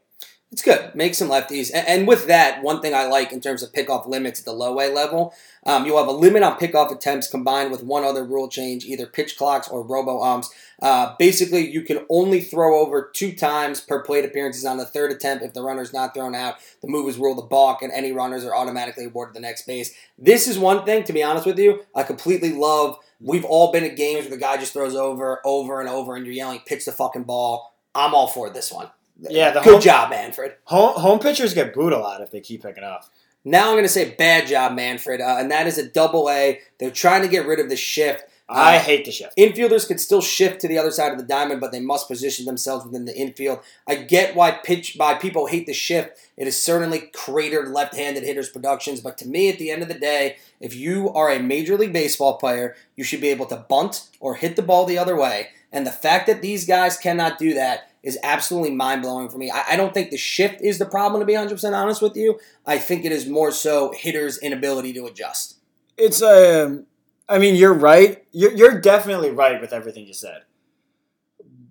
[0.51, 0.95] It's good.
[0.95, 1.71] Make some lefties.
[1.75, 4.53] And, and with that, one thing I like in terms of pickoff limits at the
[4.53, 5.35] low A level,
[5.67, 9.05] um, you'll have a limit on pickoff attempts combined with one other rule change, either
[9.05, 10.51] pitch clocks or robo umps.
[10.81, 15.13] Uh, basically, you can only throw over two times per plate appearances on the third
[15.13, 16.55] attempt if the runner's not thrown out.
[16.81, 19.95] The move is ruled a balk, and any runners are automatically awarded the next base.
[20.17, 22.97] This is one thing, to be honest with you, I completely love.
[23.21, 26.25] We've all been at games where the guy just throws over, over and over, and
[26.25, 27.75] you're yelling, pitch the fucking ball.
[27.95, 28.89] I'm all for this one.
[29.19, 30.55] Yeah, the Good home, job, Manfred.
[30.65, 33.11] home home pitchers get booed a lot if they keep picking off.
[33.45, 36.61] Now I'm going to say bad job, Manfred, uh, and that is a double A.
[36.79, 38.25] They're trying to get rid of the shift.
[38.51, 39.37] I Uh, hate the shift.
[39.37, 42.47] Infielders can still shift to the other side of the diamond, but they must position
[42.47, 43.61] themselves within the infield.
[43.87, 46.19] I get why pitch why people hate the shift.
[46.37, 49.99] It has certainly cratered left-handed hitters' productions, but to me, at the end of the
[49.99, 54.09] day, if you are a major league baseball player, you should be able to bunt
[54.19, 55.49] or hit the ball the other way.
[55.71, 59.51] And the fact that these guys cannot do that is absolutely mind blowing for me.
[59.51, 62.39] I, I don't think the shift is the problem, to be 100% honest with you.
[62.65, 65.57] I think it is more so hitters' inability to adjust.
[65.97, 66.87] It's um,
[67.29, 68.25] I mean, you're right.
[68.33, 70.43] You're, you're definitely right with everything you said.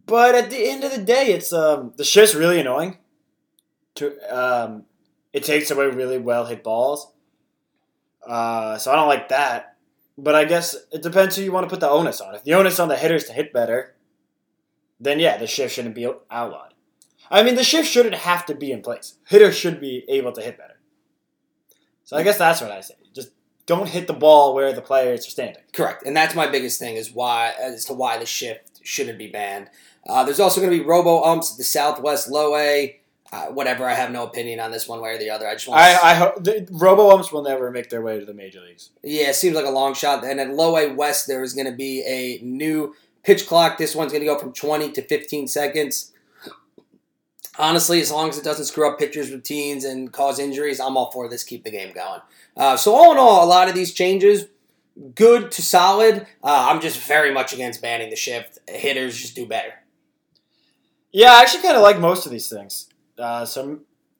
[0.06, 2.98] But at the end of the day, it's um, the shift's really annoying.
[3.96, 4.84] To um,
[5.34, 7.12] it takes away really well hit balls.
[8.26, 9.76] Uh, so I don't like that.
[10.18, 12.36] But I guess it depends who you want to put the onus on.
[12.36, 13.96] If the onus on the hitters to hit better,
[15.00, 16.74] then yeah, the shift shouldn't be outlawed.
[17.30, 19.16] I mean, the shift shouldn't have to be in place.
[19.28, 20.80] Hitters should be able to hit better.
[22.04, 22.96] So I guess that's what I say.
[23.14, 23.32] Just
[23.66, 25.62] don't hit the ball where the players are standing.
[25.74, 29.28] Correct, and that's my biggest thing is why as to why the shift shouldn't be
[29.28, 29.70] banned.
[30.08, 33.00] Uh, there's also going to be robo umps at the Southwest Low A.
[33.30, 35.46] Uh, whatever, I have no opinion on this one way or the other.
[35.46, 35.82] I just want.
[35.82, 38.92] I, I hope the robo umps will never make their way to the major leagues.
[39.04, 40.24] yeah, it seems like a long shot.
[40.24, 42.96] And at Low A West, there is going to be a new
[43.28, 43.78] pitch clock.
[43.78, 46.14] This one's going to go from 20 to 15 seconds.
[47.60, 51.12] Honestly, as long as it doesn't screw up pitchers' routines and cause injuries, I'm all
[51.12, 51.44] for this.
[51.44, 52.22] Keep the game going.
[52.56, 54.46] Uh, so all in all, a lot of these changes,
[55.14, 56.26] good to solid.
[56.42, 58.60] Uh, I'm just very much against banning the shift.
[58.70, 59.74] Hitters just do better.
[61.12, 62.88] Yeah, I actually kind of like most of these things.
[63.18, 63.46] Uh,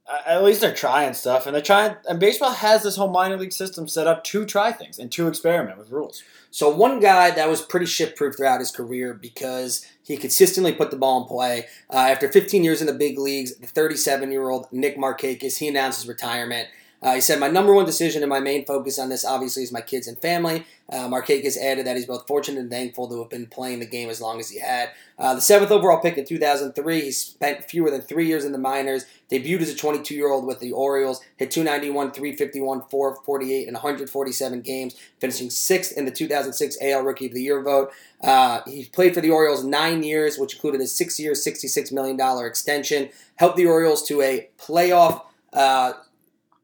[0.08, 1.96] uh, at least they're trying stuff, and they're trying.
[2.10, 5.28] And baseball has this whole minor league system set up to try things and to
[5.28, 6.24] experiment with rules.
[6.58, 10.98] So one guy that was pretty shit-proof throughout his career because he consistently put the
[10.98, 11.68] ball in play.
[11.88, 16.08] Uh, after 15 years in the big leagues, the 37-year-old Nick Markakis he announced his
[16.08, 16.68] retirement.
[17.02, 19.72] Uh, he said, "My number one decision and my main focus on this, obviously, is
[19.72, 23.30] my kids and family." Uh, Markakis added that he's both fortunate and thankful to have
[23.30, 24.90] been playing the game as long as he had.
[25.20, 28.58] Uh, the seventh overall pick in 2003, he spent fewer than three years in the
[28.58, 29.06] minors.
[29.30, 35.50] Debuted as a 22-year-old with the Orioles, hit 291, 351, 448 in 147 games, finishing
[35.50, 37.92] sixth in the 2006 AL Rookie of the Year vote.
[38.24, 43.10] Uh, he played for the Orioles nine years, which included a six-year, $66 million extension.
[43.36, 45.94] Helped the Orioles to a playoff uh,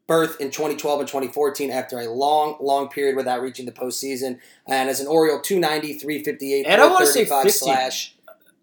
[0.06, 4.38] berth in 2012 and 2014 after a long, long period without reaching the postseason.
[4.66, 7.74] And as an Oriole, 290, 358, And I wanna say 435 15.
[7.74, 8.14] slash.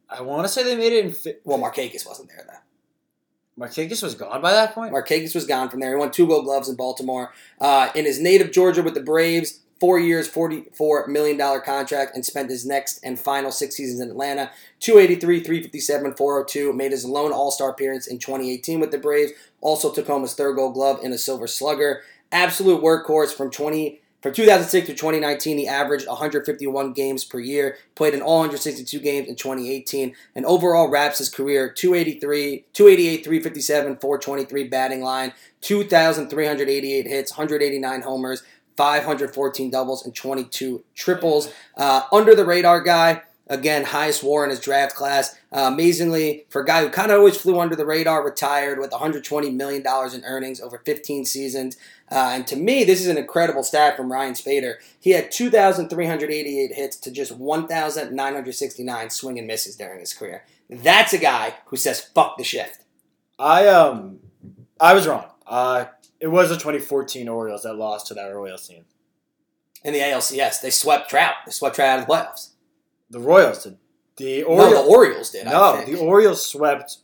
[0.09, 1.13] I want to say they made it in.
[1.13, 3.65] Fi- Well, Markakis wasn't there though.
[3.65, 4.93] Markakis was gone by that point.
[4.93, 5.91] Markakis was gone from there.
[5.91, 7.31] He won two gold gloves in Baltimore.
[7.59, 12.49] Uh, in his native Georgia with the Braves, four years, $44 million contract, and spent
[12.49, 14.51] his next and final six seasons in Atlanta.
[14.79, 16.73] 283, 357, 402.
[16.73, 19.31] Made his lone All Star appearance in 2018 with the Braves.
[19.61, 22.01] Also took home his third gold glove in a Silver Slugger.
[22.31, 23.99] Absolute workhorse from 20.
[24.21, 29.27] From 2006 to 2019, he averaged 151 games per year, played in all 162 games
[29.27, 37.31] in 2018, and overall wraps his career 283, 288, 357, 423 batting line, 2,388 hits,
[37.31, 38.43] 189 homers,
[38.77, 41.51] 514 doubles, and 22 triples.
[41.75, 45.35] Uh, under the radar guy, again, highest war in his draft class.
[45.51, 48.91] Uh, amazingly, for a guy who kind of always flew under the radar, retired with
[48.91, 49.83] $120 million
[50.13, 51.75] in earnings over 15 seasons.
[52.09, 54.75] Uh, and to me, this is an incredible stat from Ryan Spaeder.
[54.99, 60.45] He had 2,388 hits to just 1,969 swing and misses during his career.
[60.69, 62.85] That's a guy who says, fuck the shift.
[63.37, 64.19] I um,
[64.79, 65.25] I was wrong.
[65.45, 65.85] Uh,
[66.21, 68.85] it was the 2014 Orioles that lost to that Royals team.
[69.83, 71.33] In the ALCS, they swept Trout.
[71.45, 72.50] They swept Trout out of the playoffs.
[73.11, 73.77] The Royals did.
[74.17, 74.73] The No, Orioles.
[74.73, 75.45] the Orioles did.
[75.45, 76.97] No, the Orioles swept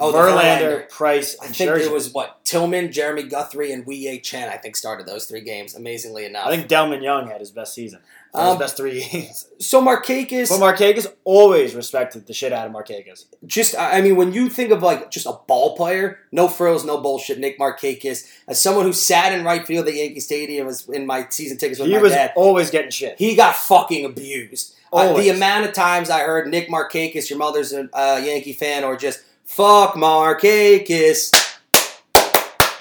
[0.00, 0.88] Oh, the Verlander, Verlander.
[0.90, 1.86] Price, I think Scherzer.
[1.86, 4.48] it was what Tillman, Jeremy Guthrie, and Wei Chen.
[4.48, 5.74] I think started those three games.
[5.74, 7.98] Amazingly enough, I think Delmon Young had his best season.
[8.32, 9.48] Um, his best three games.
[9.58, 9.82] so.
[9.82, 13.24] Markakis, But Markakis always respected the shit out of Markakis.
[13.44, 16.84] just I I mean, when you think of like just a ball player, no frills,
[16.84, 17.40] no bullshit.
[17.40, 21.26] Nick Markakis, as someone who sat in right field at Yankee Stadium was in my
[21.30, 23.18] season tickets with He my was dad, always getting shit.
[23.18, 24.74] he got fucking abused.
[24.92, 28.84] Uh, the amount of times I heard Nick Markakis, your mother's a uh, Yankee fan,
[28.84, 31.32] or just fuck Markakis.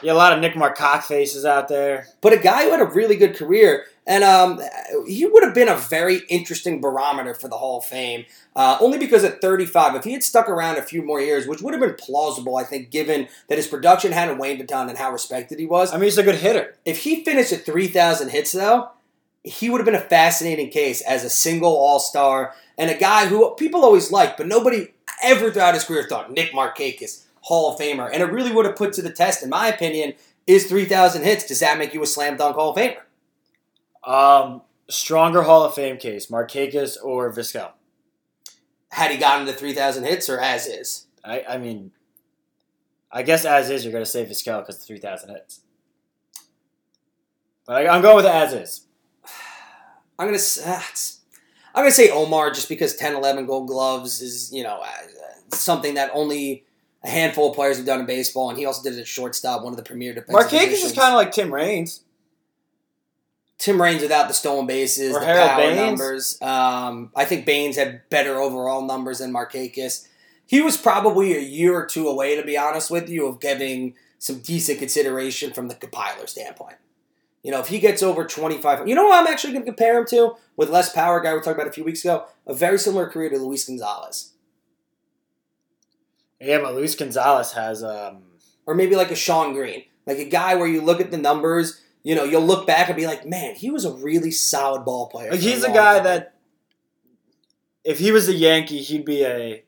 [0.03, 2.07] Yeah, a lot of Nick Marcotte faces out there.
[2.21, 3.85] but a guy who had a really good career.
[4.07, 4.61] And um,
[5.05, 8.23] he would have been a very interesting barometer for the Hall of Fame,
[8.55, 11.61] uh, only because at 35, if he had stuck around a few more years, which
[11.61, 14.97] would have been plausible, I think, given that his production hadn't waned a ton and
[14.97, 15.91] how respected he was.
[15.91, 16.77] I mean, he's a good hitter.
[16.85, 18.91] If he finished at 3,000 hits, though,
[19.43, 23.27] he would have been a fascinating case as a single All Star and a guy
[23.27, 27.79] who people always liked, but nobody ever throughout his career thought Nick Markakis, Hall of
[27.79, 28.09] Famer.
[28.11, 30.13] And it really would have put to the test, in my opinion,
[30.45, 31.47] is 3,000 hits.
[31.47, 33.01] Does that make you a slam dunk Hall of Famer?
[34.03, 37.71] Um, stronger Hall of Fame case, Markakis or Vizquel.
[38.91, 41.07] Had he gotten to 3,000 hits or as is?
[41.23, 41.91] I, I mean,
[43.11, 45.61] I guess as is, you're going to say Vizquel because the 3,000 hits.
[47.65, 48.86] But I, I'm going with as is.
[50.19, 51.19] I'm gonna it's-
[51.75, 55.93] I'm gonna say Omar just because 10, 11 Gold Gloves is you know uh, something
[55.93, 56.63] that only
[57.03, 59.63] a handful of players have done in baseball, and he also did it at shortstop,
[59.63, 62.01] one of the premier defensive Markakis is kind of like Tim Raines.
[63.59, 65.77] Tim Raines without the stolen bases, Or the Harold power Baines.
[65.77, 66.41] numbers.
[66.41, 70.07] Um, I think Baines had better overall numbers than Markakis.
[70.45, 73.95] He was probably a year or two away, to be honest with you, of getting
[74.19, 76.77] some decent consideration from the compiler standpoint.
[77.47, 79.97] You know, if he gets over 25, you know what I'm actually going to compare
[79.97, 82.25] him to with less power, guy we talked about a few weeks ago?
[82.45, 84.33] A very similar career to Luis Gonzalez.
[86.41, 88.23] Yeah, but Luis Gonzalez has um,
[88.65, 89.85] Or maybe like a Shawn Green.
[90.05, 92.97] Like a guy where you look at the numbers, you know, you'll look back and
[92.97, 95.31] be like, man, he was a really solid ball player.
[95.31, 96.35] like he's a long guy time." that
[97.85, 99.63] if he was a Yankee, he'd be a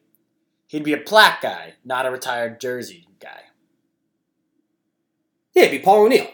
[0.67, 3.43] he'd be a plaque guy, not a retired jersey guy.
[5.55, 6.27] Yeah, it'd be Paul O'Neill.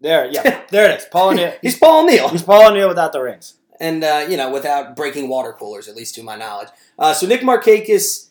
[0.00, 1.06] There, yeah, there it is.
[1.10, 1.54] Paul O'Neill.
[1.62, 2.28] He's Paul O'Neill.
[2.28, 3.54] He's Paul O'Neill without the rings.
[3.80, 6.68] and uh, you know, without breaking water coolers, at least to my knowledge.
[6.98, 8.28] Uh, so Nick Markakis,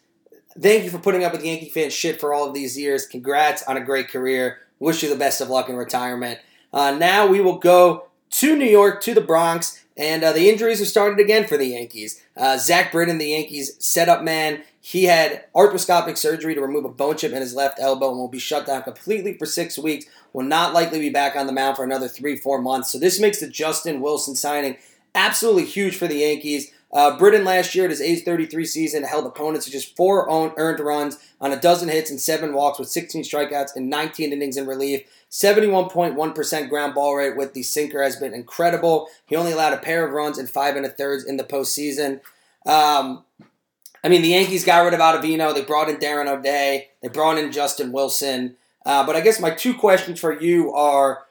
[0.60, 3.06] thank you for putting up with Yankee fan shit for all of these years.
[3.06, 4.60] Congrats on a great career.
[4.80, 6.40] Wish you the best of luck in retirement.
[6.74, 10.80] Uh, now we will go to New York, to the Bronx, and uh, the injuries
[10.80, 12.22] have started again for the Yankees.
[12.36, 17.16] Uh, Zach Britton, the Yankees setup man, he had arthroscopic surgery to remove a bone
[17.16, 20.06] chip in his left elbow and will be shut down completely for six weeks.
[20.36, 22.92] Will not likely be back on the mound for another three, four months.
[22.92, 24.76] So this makes the Justin Wilson signing
[25.16, 26.74] absolutely huge for the Yankees.
[26.92, 30.52] Uh, Britton last year at his age 33 season held opponents to just four own,
[30.58, 34.58] earned runs on a dozen hits and seven walks with 16 strikeouts and 19 innings
[34.58, 35.08] in relief.
[35.32, 39.08] 71.1% ground ball rate with the sinker has been incredible.
[39.28, 42.20] He only allowed a pair of runs and five and a thirds in the postseason.
[42.66, 43.24] Um,
[44.04, 45.56] I mean, the Yankees got rid of Ottavino.
[45.56, 46.90] They brought in Darren O'Day.
[47.02, 48.58] They brought in Justin Wilson.
[48.86, 51.26] Uh, but I guess my two questions for you are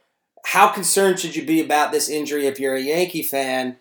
[0.45, 3.77] how concerned should you be about this injury if you're a Yankee fan?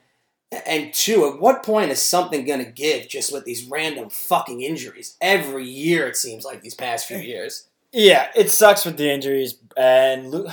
[0.67, 4.61] And two, at what point is something going to give just with these random fucking
[4.61, 5.17] injuries?
[5.19, 7.67] Every year, it seems like these past few years.
[7.91, 10.47] Yeah, it sucks with the injuries, and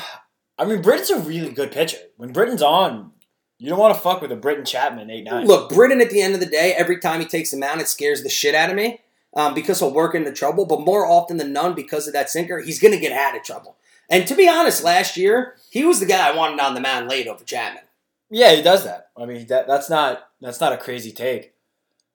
[0.58, 1.96] I mean, Britton's a really good pitcher.
[2.16, 3.12] When Britton's on,
[3.58, 5.46] you don't want to fuck with a Britton Chapman eight nine.
[5.46, 7.88] Look, Britton, at the end of the day, every time he takes the mound, it
[7.88, 9.00] scares the shit out of me
[9.34, 10.66] um, because he'll work into trouble.
[10.66, 13.42] But more often than none, because of that sinker, he's going to get out of
[13.42, 13.76] trouble.
[14.08, 17.08] And to be honest, last year, he was the guy I wanted on the mound
[17.08, 17.84] late over Chapman.
[18.28, 19.10] Yeah, he does that.
[19.16, 21.52] I mean, that that's not that's not a crazy take,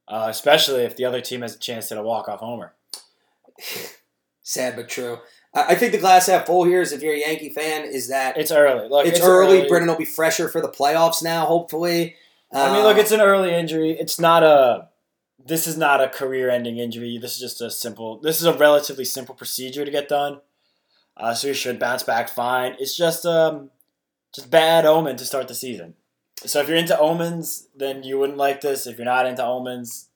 [0.08, 2.74] uh, especially if the other team has a chance to a walk off homer.
[4.44, 5.20] Sad but true.
[5.54, 8.10] I I think the glass half full here is if you're a Yankee fan, is
[8.10, 8.88] that It's early.
[8.88, 9.68] Look, it's, early.
[9.68, 12.16] Britton will be fresher for the playoffs now, hopefully.
[12.52, 13.92] I mean, Uh, look, it's an early injury.
[13.92, 14.90] It's not a.
[15.46, 17.20] This is not a career-ending injury.
[17.20, 18.20] This is just a simple.
[18.20, 20.42] This is a relatively simple procedure to get done.
[21.16, 22.76] Uh, so you should bounce back fine.
[22.80, 23.70] It's just um,
[24.34, 25.94] just bad omen to start the season.
[26.38, 28.88] So if you're into omens, then you wouldn't like this.
[28.88, 30.10] If you're not into omens,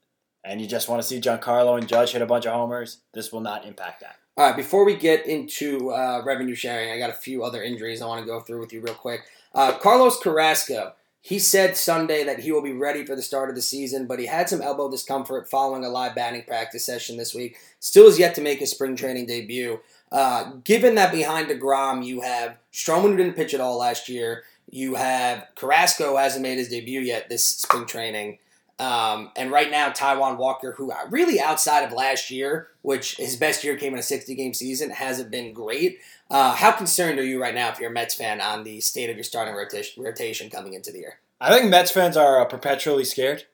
[0.44, 3.32] and you just want to see Giancarlo and Judge hit a bunch of homers, this
[3.32, 4.16] will not impact that.
[4.38, 8.02] All right, before we get into uh, revenue sharing, I got a few other injuries
[8.02, 9.22] I want to go through with you real quick.
[9.54, 13.56] Uh, Carlos Carrasco, he said Sunday that he will be ready for the start of
[13.56, 17.36] the season, but he had some elbow discomfort following a live batting practice session this
[17.36, 17.58] week.
[17.80, 19.80] Still has yet to make his spring training debut.
[20.12, 24.44] Uh, given that behind DeGrom, you have Stroman, who didn't pitch at all last year.
[24.72, 28.40] You have Carrasco, hasn't made his debut yet this spring training.
[28.80, 33.36] Um, and right now, Taijuan Walker, who uh, really outside of last year, which his
[33.36, 36.00] best year came in a 60 game season, hasn't been great.
[36.30, 39.10] Uh, how concerned are you right now, if you're a Mets fan, on the state
[39.10, 41.20] of your starting rotation, rotation coming into the year?
[41.42, 43.46] I think Mets fans are uh, perpetually scared,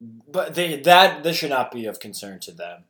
[0.00, 2.84] but they, that this should not be of concern to them.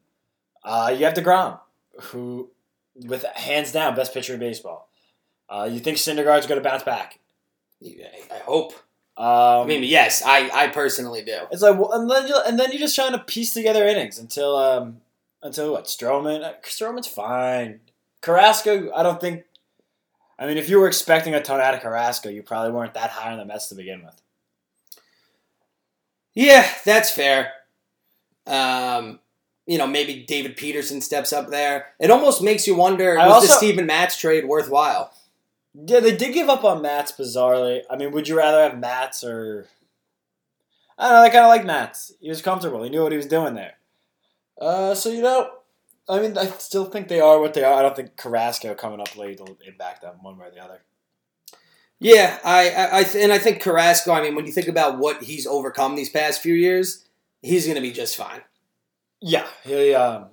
[0.62, 1.59] Uh, you have Degrom,
[2.01, 2.51] who,
[2.95, 4.89] with hands down, best pitcher in baseball.
[5.49, 7.18] Uh, you think Syndergaard's going to bounce back?
[7.85, 8.72] I hope.
[9.16, 11.39] Um, I mean, yes, I, I personally do.
[11.51, 14.18] it's like, well, and then you and then you're just trying to piece together innings
[14.18, 15.01] until um
[15.43, 16.53] until what Stroman.
[16.62, 17.81] Stroman's fine.
[18.27, 19.45] Carrasco, I don't think
[20.39, 23.11] I mean, if you were expecting a ton out of Carrasco, you probably weren't that
[23.11, 24.20] high on the Mets to begin with.
[26.35, 27.53] Yeah, that's fair.
[28.47, 29.20] Um,
[29.66, 31.87] you know, maybe David Peterson steps up there.
[31.99, 35.14] It almost makes you wonder: I was the Steven Matz trade worthwhile?
[35.72, 37.83] Yeah, they did give up on Matz bizarrely.
[37.89, 39.66] I mean, would you rather have Matz or
[40.99, 41.22] I don't know.
[41.22, 42.12] I kind of like Matz.
[42.20, 42.83] He was comfortable.
[42.83, 43.74] He knew what he was doing there.
[44.61, 45.51] Uh, so you know,
[46.09, 47.75] I mean, I still think they are what they are.
[47.75, 50.83] I don't think Carrasco coming up late will impact them one way or the other.
[51.99, 54.13] Yeah, I, I, I th- and I think Carrasco.
[54.13, 57.07] I mean, when you think about what he's overcome these past few years,
[57.43, 58.43] he's going to be just fine.
[59.21, 60.27] Yeah, he, um,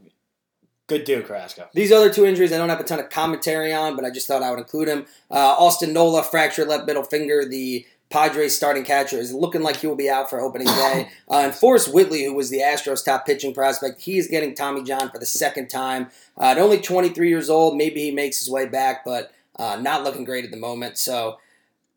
[0.87, 1.69] good dude, Carrasco.
[1.73, 4.27] These other two injuries, I don't have a ton of commentary on, but I just
[4.27, 5.05] thought I would include him.
[5.31, 7.45] Uh, Austin Nola fractured left middle finger.
[7.47, 11.09] The Padres starting catcher is looking like he will be out for opening day.
[11.31, 14.83] Uh, and Forrest Whitley, who was the Astros' top pitching prospect, he is getting Tommy
[14.83, 16.11] John for the second time.
[16.37, 20.03] Uh, at only 23 years old, maybe he makes his way back, but uh, not
[20.03, 20.99] looking great at the moment.
[20.99, 21.39] So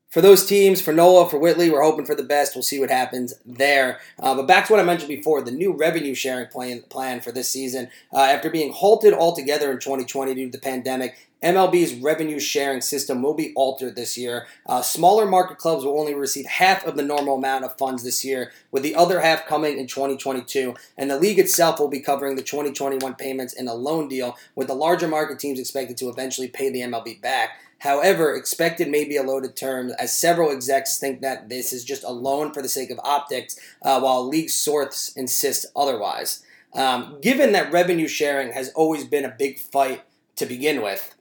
[0.09, 2.57] for those teams, for Nola, for Whitley, we're hoping for the best.
[2.57, 4.01] We'll see what happens there.
[4.19, 7.31] Uh, but back to what I mentioned before, the new revenue sharing plan, plan for
[7.31, 7.91] this season.
[8.11, 13.23] Uh, after being halted altogether in 2020 due to the pandemic, MLB's revenue sharing system
[13.23, 14.47] will be altered this year.
[14.65, 18.25] Uh, smaller market clubs will only receive half of the normal amount of funds this
[18.25, 20.75] year, with the other half coming in 2022.
[20.97, 24.69] And the league itself will be covering the 2021 payments in a loan deal, with
[24.69, 27.61] the larger market teams expected to eventually pay the MLB back.
[27.81, 32.05] However, expected may be a loaded term, as several execs think that this is just
[32.05, 36.43] a loan for the sake of optics, uh, while league sources insist otherwise.
[36.73, 40.03] Um, given that revenue sharing has always been a big fight
[40.37, 41.16] to begin with,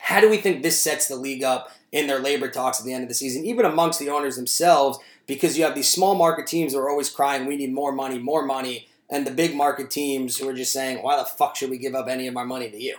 [0.00, 2.92] how do we think this sets the league up in their labor talks at the
[2.92, 4.98] end of the season, even amongst the owners themselves?
[5.26, 8.18] Because you have these small market teams who are always crying, we need more money,
[8.18, 11.70] more money, and the big market teams who are just saying, why the fuck should
[11.70, 12.96] we give up any of our money to you?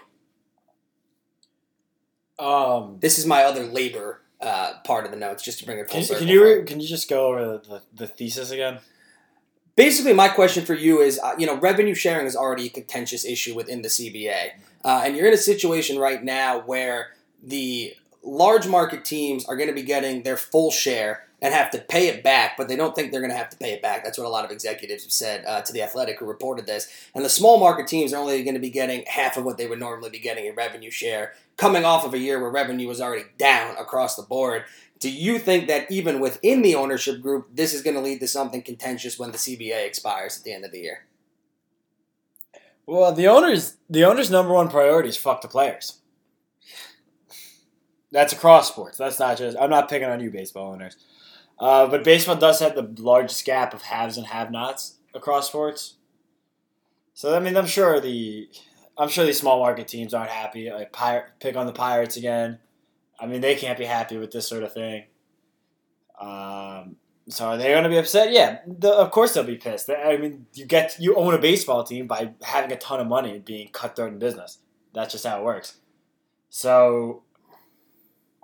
[2.39, 5.89] Um, This is my other labor uh, part of the notes, just to bring it
[5.89, 6.25] full can, circle.
[6.25, 8.79] can you can you just go over the, the, the thesis again?
[9.75, 13.23] Basically, my question for you is, uh, you know, revenue sharing is already a contentious
[13.23, 14.51] issue within the CBA,
[14.83, 17.09] uh, and you're in a situation right now where
[17.43, 21.79] the large market teams are going to be getting their full share and have to
[21.79, 24.03] pay it back, but they don't think they're going to have to pay it back.
[24.03, 26.87] That's what a lot of executives have said uh, to the Athletic, who reported this.
[27.15, 29.65] And the small market teams are only going to be getting half of what they
[29.65, 33.01] would normally be getting in revenue share, coming off of a year where revenue was
[33.01, 34.65] already down across the board.
[34.99, 38.27] Do you think that even within the ownership group, this is going to lead to
[38.27, 41.05] something contentious when the CBA expires at the end of the year?
[42.85, 46.01] Well, the owners the owners' number one priority is fuck the players.
[48.11, 48.97] That's across sports.
[48.97, 49.57] That's not just.
[49.59, 50.97] I'm not picking on you, baseball owners.
[51.59, 55.95] Uh, but baseball does have the largest gap of haves and have-nots across sports.
[57.13, 58.49] So I mean, I'm sure the
[58.97, 60.71] I'm sure these small market teams aren't happy.
[60.71, 62.59] Like Pir- pick on the Pirates again.
[63.19, 65.05] I mean, they can't be happy with this sort of thing.
[66.19, 66.95] Um,
[67.31, 68.31] so are they going to be upset?
[68.31, 69.89] Yeah, the, of course they'll be pissed.
[69.89, 73.31] I mean, you get you own a baseball team by having a ton of money
[73.31, 74.59] and being cutthroat in business.
[74.93, 75.77] That's just how it works.
[76.49, 77.23] So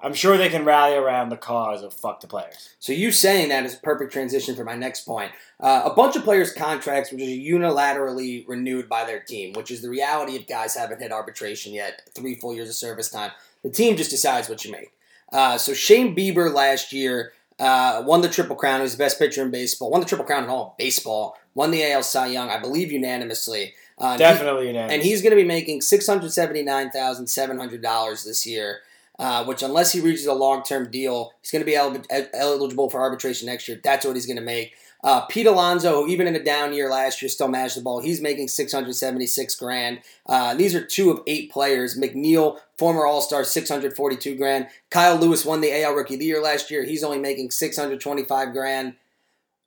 [0.01, 2.69] I'm sure they can rally around the cause of fuck the players.
[2.79, 5.31] So you saying that is perfect transition for my next point.
[5.59, 9.81] Uh, a bunch of players' contracts were just unilaterally renewed by their team, which is
[9.81, 13.31] the reality if guys haven't hit arbitration yet, three full years of service time.
[13.63, 14.93] The team just decides what you make.
[15.33, 18.79] Uh, so Shane Bieber last year uh, won the Triple Crown.
[18.79, 19.89] He was the best pitcher in baseball.
[19.91, 21.35] Won the Triple Crown in all of baseball.
[21.55, 23.73] Won the AL Cy Young, I believe, unanimously.
[23.99, 24.93] Uh, and he- Definitely unanimous.
[24.93, 28.45] and he's going to be making six hundred seventy nine thousand seven hundred dollars this
[28.45, 28.79] year.
[29.19, 31.97] Uh, which, unless he reaches a long term deal, he's going to be el-
[32.35, 33.79] eligible for arbitration next year.
[33.83, 34.73] That's what he's going to make.
[35.03, 38.21] Uh, Pete Alonso, even in a down year last year still managed the ball, he's
[38.21, 40.01] making six hundred seventy six grand.
[40.27, 41.97] Uh, these are two of eight players.
[41.97, 44.67] McNeil, former All Star, six hundred forty two grand.
[44.89, 46.83] Kyle Lewis won the AL Rookie of the Year last year.
[46.83, 48.95] He's only making six hundred twenty five grand.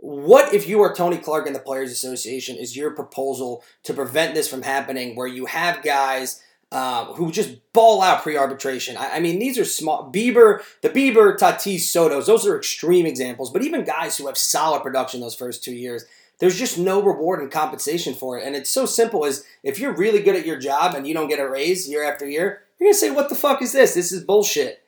[0.03, 2.57] What if you are Tony Clark and the Players Association?
[2.57, 6.43] Is your proposal to prevent this from happening, where you have guys
[6.73, 8.97] um, who just ball out pre-arbitration?
[8.97, 10.11] I, I mean, these are small.
[10.11, 13.51] Bieber, the Bieber, Tatis, Soto's, those are extreme examples.
[13.51, 16.07] But even guys who have solid production those first two years,
[16.39, 18.47] there's just no reward and compensation for it.
[18.47, 21.29] And it's so simple as if you're really good at your job and you don't
[21.29, 23.95] get a raise year after year, you're gonna say, "What the fuck is this?
[23.95, 24.83] This is bullshit."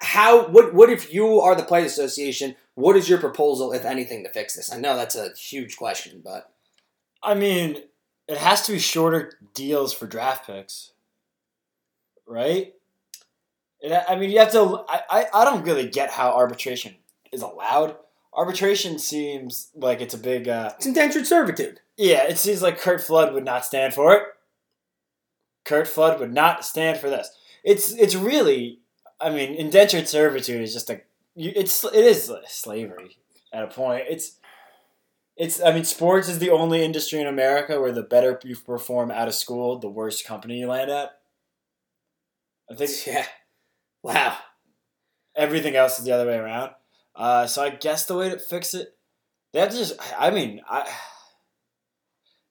[0.00, 0.46] How?
[0.48, 0.72] What?
[0.74, 2.56] What if you are the Players Association?
[2.74, 4.72] What is your proposal, if anything, to fix this?
[4.72, 6.52] I know that's a huge question, but
[7.22, 7.82] I mean,
[8.28, 10.92] it has to be shorter deals for draft picks,
[12.26, 12.74] right?
[13.80, 14.84] It, I mean, you have to.
[14.88, 16.94] I, I, I don't really get how arbitration
[17.32, 17.96] is allowed.
[18.34, 20.48] Arbitration seems like it's a big.
[20.48, 21.80] Uh, it's indentured servitude.
[21.96, 24.22] yeah, it seems like Curt Flood would not stand for it.
[25.66, 27.28] Curt Flood would not stand for this.
[27.62, 28.80] It's it's really
[29.20, 31.00] I mean, indentured servitude is just a.
[31.34, 33.18] It's it is slavery
[33.52, 34.04] at a point.
[34.08, 34.38] It's
[35.36, 35.62] it's.
[35.62, 39.28] I mean, sports is the only industry in America where the better you perform out
[39.28, 41.18] of school, the worse company you land at.
[42.70, 43.26] I think Yeah.
[44.02, 44.38] Wow.
[45.34, 46.72] everything else is the other way around.
[47.14, 48.96] Uh, so I guess the way to fix it,
[49.52, 49.94] they have to just.
[50.18, 50.86] I mean, I.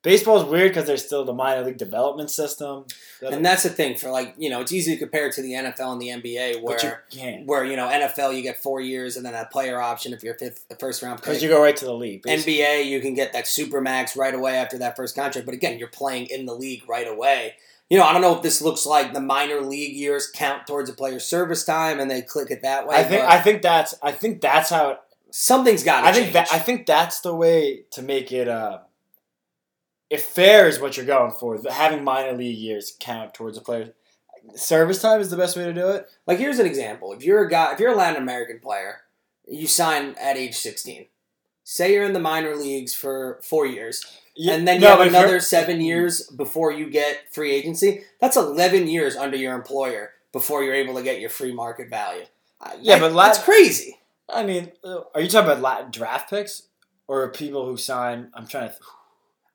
[0.05, 2.85] Baseball is weird because there's still the minor league development system.
[3.21, 5.41] that- And that's the thing for like you know it's easy to compare it to
[5.41, 6.79] the NFL and the NBA but you where
[7.45, 10.35] where you know NFL you get four years and then a player option if you're
[10.35, 12.21] fifth first round because you go right to the league.
[12.21, 12.53] basically.
[12.59, 15.77] NBA you can get that super max right away after that first contract, but again
[15.79, 17.55] you're playing in the league right away.
[17.89, 20.89] You know I don't know if this looks like the minor league years count towards
[20.89, 22.95] a player's service time and they click it that way.
[22.95, 24.99] I think I think that's I think that's how it,
[25.31, 28.47] something's got I think that I think that's the way to make it.
[28.47, 28.79] Uh,
[30.15, 33.93] if fair is what you're going for, having minor league years count towards a player.
[34.55, 36.07] Service time is the best way to do it.
[36.27, 39.01] Like here's an example: if you're a guy, if you're a Latin American player,
[39.47, 41.07] you sign at age 16.
[41.63, 44.05] Say you're in the minor leagues for four years,
[44.37, 47.51] and then you No, have but if you're- another seven years before you get free
[47.53, 48.03] agency.
[48.21, 52.25] That's 11 years under your employer before you're able to get your free market value.
[52.61, 53.99] Uh, Yeah, that- but Lat- that's crazy.
[54.29, 56.63] I mean, uh, are you talking about Latin draft picks
[57.07, 58.29] or people who sign?
[58.35, 58.75] I'm trying to.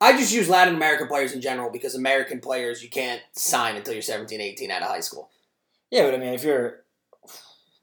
[0.01, 3.93] I just use Latin American players in general because American players you can't sign until
[3.93, 5.31] you're 17, 18 out of high school.
[5.91, 6.85] Yeah, but I mean, if you're,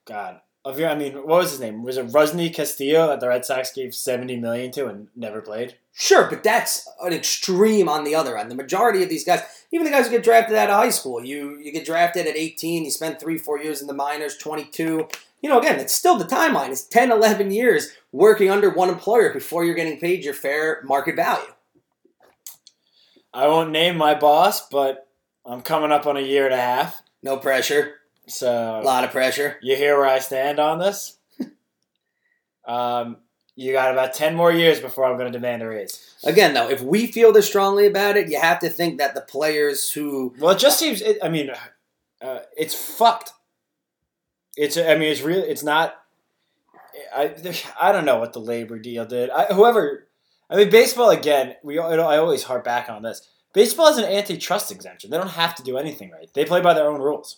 [0.05, 1.83] God, if you're, I mean, what was his name?
[1.83, 5.75] Was it Rusney Castillo that the Red Sox gave seventy million to and never played?
[5.93, 8.51] Sure, but that's an extreme on the other end.
[8.51, 9.41] The majority of these guys,
[9.71, 12.35] even the guys who get drafted out of high school, you you get drafted at
[12.35, 15.07] 18, you spend three, four years in the minors, 22.
[15.41, 16.69] You know, again, it's still the timeline.
[16.69, 21.15] It's 10, 11 years working under one employer before you're getting paid your fair market
[21.15, 21.53] value.
[23.37, 25.07] I won't name my boss, but
[25.45, 27.03] I'm coming up on a year and a half.
[27.21, 27.93] No pressure,
[28.25, 29.57] So a lot of pressure.
[29.61, 31.19] you hear where I stand on this.
[32.67, 33.17] um,
[33.55, 36.15] you got about ten more years before I'm going to demand a raise.
[36.23, 39.21] Again, though, if we feel this strongly about it, you have to think that the
[39.21, 41.03] players who Well, it just seems.
[41.03, 41.51] It, I mean,
[42.19, 43.33] uh, it's fucked.
[44.55, 44.77] It's.
[44.77, 45.43] I mean, it's real.
[45.43, 45.95] It's not.
[47.15, 47.35] I.
[47.79, 49.29] I don't know what the labor deal did.
[49.29, 50.06] I, whoever.
[50.49, 51.55] I mean, baseball again.
[51.63, 51.77] We.
[51.79, 53.27] I always harp back on this.
[53.53, 55.09] Baseball is an antitrust exemption.
[55.09, 56.29] They don't have to do anything right.
[56.33, 57.37] They play by their own rules.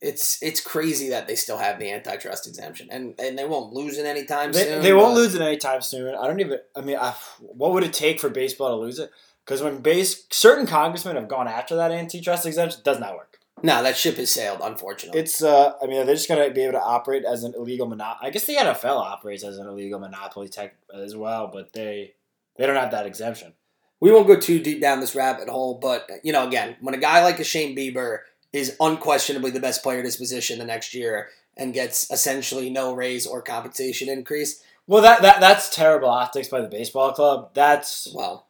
[0.00, 3.98] it's it's crazy that they still have the antitrust exemption and and they won't lose
[3.98, 4.82] it anytime They, soon.
[4.82, 6.14] they won't lose it anytime soon.
[6.14, 6.58] I don't even.
[6.76, 9.10] I mean, I, what would it take for baseball to lose it?
[9.44, 13.29] Because when base certain congressmen have gone after that antitrust exemption, it does not work.
[13.62, 15.20] No, that ship has sailed, unfortunately.
[15.20, 15.42] It's.
[15.42, 18.28] uh I mean, they're just gonna be able to operate as an illegal monopoly.
[18.28, 22.14] I guess the NFL operates as an illegal monopoly tech as well, but they
[22.56, 23.52] they don't have that exemption.
[24.00, 26.98] we won't go too deep down this rabbit hole, but you know, again, when a
[26.98, 28.20] guy like a Shane Bieber
[28.52, 32.94] is unquestionably the best player at his position the next year and gets essentially no
[32.94, 37.50] raise or compensation increase, Well, that, that that's terrible optics by the baseball club.
[37.54, 38.08] That's.
[38.14, 38.46] well,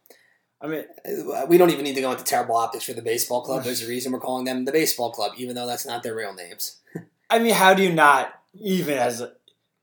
[0.62, 0.84] I mean,
[1.34, 3.64] uh, we don't even need to go into terrible optics for the baseball club.
[3.64, 6.34] There's a reason we're calling them the baseball club, even though that's not their real
[6.34, 6.76] names.
[7.30, 9.32] I mean, how do you not even as a,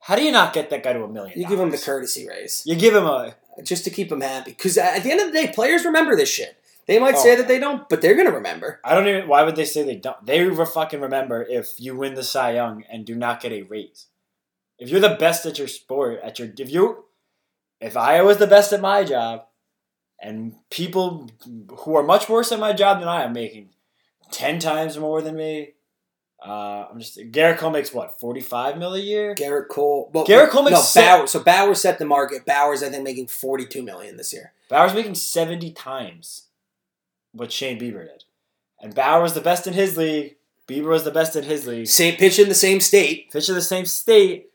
[0.01, 1.39] how do you not get that guy to a million?
[1.39, 3.35] You give him the courtesy raise You give him a.
[3.63, 6.29] just to keep him happy, because at the end of the day, players remember this
[6.29, 6.55] shit.
[6.85, 7.23] They might Oh.
[7.23, 8.79] say that they don't, but they're gonna remember.
[8.83, 9.27] I don't even.
[9.27, 10.25] Why would they say they don't?
[10.25, 14.05] They fucking remember if you win the Cy Young and do not get a raise.
[14.79, 17.05] If you're the best at your sport, at your if you,
[17.81, 19.45] if I was the best at my job,
[20.19, 21.29] and people
[21.79, 23.69] who are much worse at my job than I am making
[24.31, 25.73] ten times more than me,
[26.45, 29.35] uh, I'm just Gerrit Cole makes what forty five mil a year.
[29.35, 30.09] Gerrit Cole.
[30.13, 31.27] Well, Gerrit Cole makes no se- Bauer.
[31.27, 32.45] So Bauer set the market.
[32.45, 34.53] Bauer's I think making forty two million this year.
[34.69, 36.43] Bauer's making seventy times
[37.31, 38.23] what Shane Bieber did,
[38.81, 40.35] and Bauer was the best in his league.
[40.67, 41.87] Bieber was the best in his league.
[41.87, 43.31] Same pitch in the same state.
[43.31, 44.49] Pitch in the same state.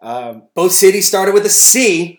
[0.00, 2.17] Um, Both cities started with a C.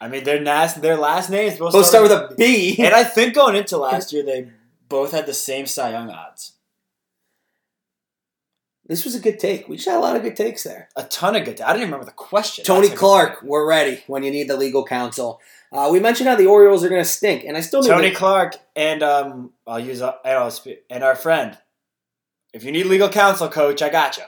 [0.00, 2.76] I mean, their last their last names both, Both start with a B.
[2.82, 4.48] And I think going into last year, they
[4.88, 6.54] both had the same Cy Young odds.
[8.86, 9.68] This was a good take.
[9.68, 10.88] We just had a lot of good takes there.
[10.96, 11.60] A ton of good.
[11.60, 12.64] I didn't remember the question.
[12.64, 15.40] Tony That's a good Clark, we're ready when you need the legal counsel.
[15.70, 18.10] Uh, we mentioned how the Orioles are going to stink, and I still need Tony
[18.10, 21.56] to- Clark, and um, I'll use uh, and, I'll spe- and our friend.
[22.52, 24.24] If you need legal counsel, coach, I got you.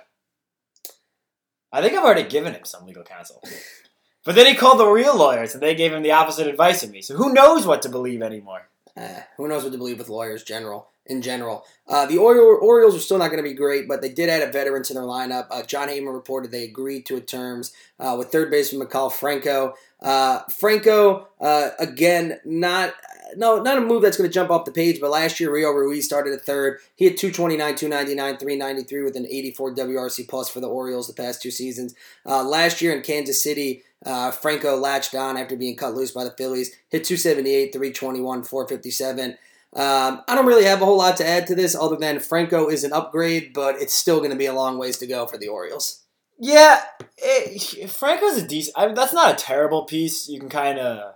[1.72, 3.42] I think I've already given him some legal counsel.
[4.24, 6.90] But then he called the real lawyers, and they gave him the opposite advice of
[6.90, 7.02] me.
[7.02, 8.68] So who knows what to believe anymore?
[8.96, 11.64] Uh, who knows what to believe with lawyers general in general.
[11.88, 14.46] Uh, the Oriole, Orioles are still not going to be great, but they did add
[14.46, 15.46] a veteran to their lineup.
[15.50, 19.74] Uh, Jon Heyman reported they agreed to terms uh, with third baseman Maikel Franco.
[20.00, 22.94] Uh, Franco, uh, again, not
[23.36, 25.70] no, not a move that's going to jump off the page, but last year Rio
[25.70, 26.78] Ruiz started at third.
[26.96, 31.42] He had 229, 299, 393 with an 84 WRC plus for the Orioles the past
[31.42, 31.94] two seasons.
[32.26, 36.24] Uh, last year in Kansas City, uh, Franco latched on after being cut loose by
[36.24, 36.70] the Phillies.
[36.90, 39.30] Hit 278, 321, 457.
[39.74, 42.68] Um, I don't really have a whole lot to add to this other than Franco
[42.68, 45.38] is an upgrade, but it's still going to be a long ways to go for
[45.38, 46.02] the Orioles.
[46.38, 46.82] Yeah,
[47.16, 48.76] it, Franco's a decent.
[48.76, 50.28] I mean, that's not a terrible piece.
[50.28, 51.14] You can kind of.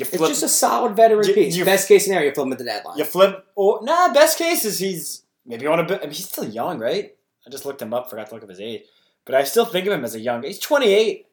[0.00, 1.56] It's just a solid veteran You- piece.
[1.56, 2.98] you- Best case scenario, flip him at the deadline.
[2.98, 3.44] You flip.
[3.56, 5.96] Or nah, best case is he's maybe you want to.
[5.98, 7.14] I mean, he's still young, right?
[7.46, 8.10] I just looked him up.
[8.10, 8.82] Forgot to look up his age,
[9.24, 10.42] but I still think of him as a young.
[10.42, 11.26] He's twenty eight.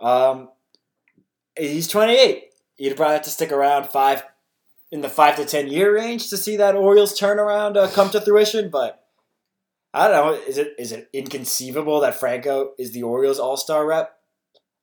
[0.00, 0.50] Um,
[1.58, 2.50] he's twenty eight.
[2.76, 4.24] You'd probably have to stick around five
[4.90, 8.20] in the five to ten year range to see that Orioles turnaround uh, come to
[8.20, 8.68] fruition.
[8.70, 9.04] But
[9.92, 10.40] I don't know.
[10.46, 14.16] Is it is it inconceivable that Franco is the Orioles All Star rep?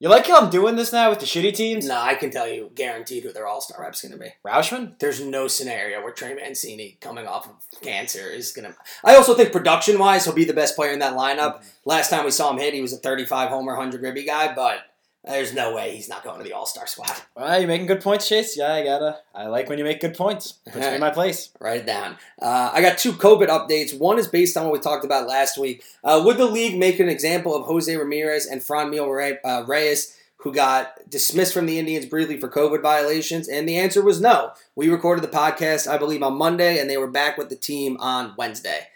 [0.01, 1.87] You like how I'm doing this now with the shitty teams?
[1.87, 4.33] No, I can tell you guaranteed who their all star rep's going to be.
[4.43, 4.97] Rutschman.
[4.97, 8.75] There's no scenario where Trey Mancini coming off of cancer is going to.
[9.05, 11.57] I also think production wise, he'll be the best player in that lineup.
[11.57, 11.67] Mm-hmm.
[11.85, 14.79] Last time we saw him hit, he was a 35 homer, 100 ribby guy, but
[15.23, 17.11] there's no way he's not going to the all star squad.
[17.35, 18.57] Well, you're making good points, Chase.
[18.57, 19.19] Yeah, I gotta.
[19.33, 20.53] I like when you make good points.
[20.65, 21.49] Puts me in my place.
[21.59, 22.17] Write it down.
[22.41, 23.97] Uh, I got two COVID updates.
[23.97, 25.83] One is based on what we talked about last week.
[26.03, 30.15] Uh, would the league make an example of Jose Ramirez and Franmil Re- uh, Reyes,
[30.37, 33.47] who got dismissed from the Indians briefly for COVID violations?
[33.47, 34.51] And the answer was no.
[34.75, 37.97] We recorded the podcast, I believe, on Monday, and they were back with the team
[37.99, 38.87] on Wednesday.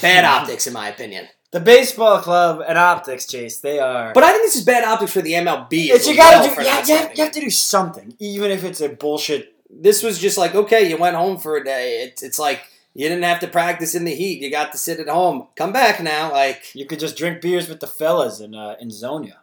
[0.00, 1.28] Bad optics, in my opinion.
[1.52, 3.60] The baseball club and optics, Chase.
[3.60, 4.12] They are.
[4.14, 5.68] But I think this is bad optics for the MLB.
[5.70, 6.62] it's you gotta do.
[6.62, 9.54] Yeah, you have, you have to do something, even if it's a bullshit.
[9.70, 12.60] this was just like okay you went home for a day it's, it's like
[12.94, 15.72] you didn't have to practice in the heat you got to sit at home come
[15.72, 19.36] back now like You could just drink beers with the fellas in uh, in Zonia.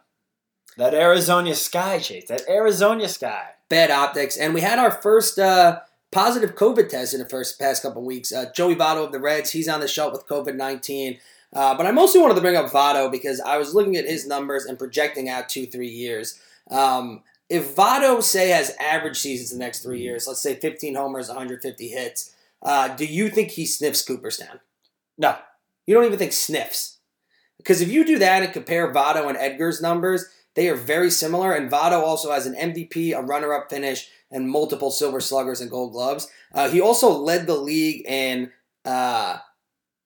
[0.76, 2.28] That Arizona sky, Chase.
[2.28, 3.44] That Arizona sky.
[3.68, 5.80] bad optics and we had our first uh,
[6.12, 9.50] positive covid test in the first past couple weeks uh, joey Votto of the reds
[9.50, 11.18] he's on the shelf with covid-19
[11.52, 14.26] uh, but i mostly wanted to bring up Votto because i was looking at his
[14.26, 16.40] numbers and projecting out two three years
[16.70, 21.28] um, if Votto say has average seasons the next three years let's say 15 homers
[21.28, 24.60] 150 hits uh, do you think he sniffs cooperstown
[25.18, 25.36] No,
[25.86, 26.98] You don't even think sniffs.
[27.58, 30.24] Because if you do that and compare Votto and Edgar's numbers,
[30.54, 31.52] they are very similar.
[31.52, 35.70] And Votto also has an MVP, a runner up finish, and multiple silver sluggers and
[35.70, 36.26] gold gloves.
[36.54, 38.50] Uh, he also led the league in
[38.86, 39.38] uh,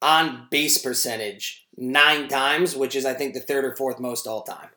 [0.05, 4.43] on base percentage nine times, which is, I think, the third or fourth most all
[4.43, 4.69] time.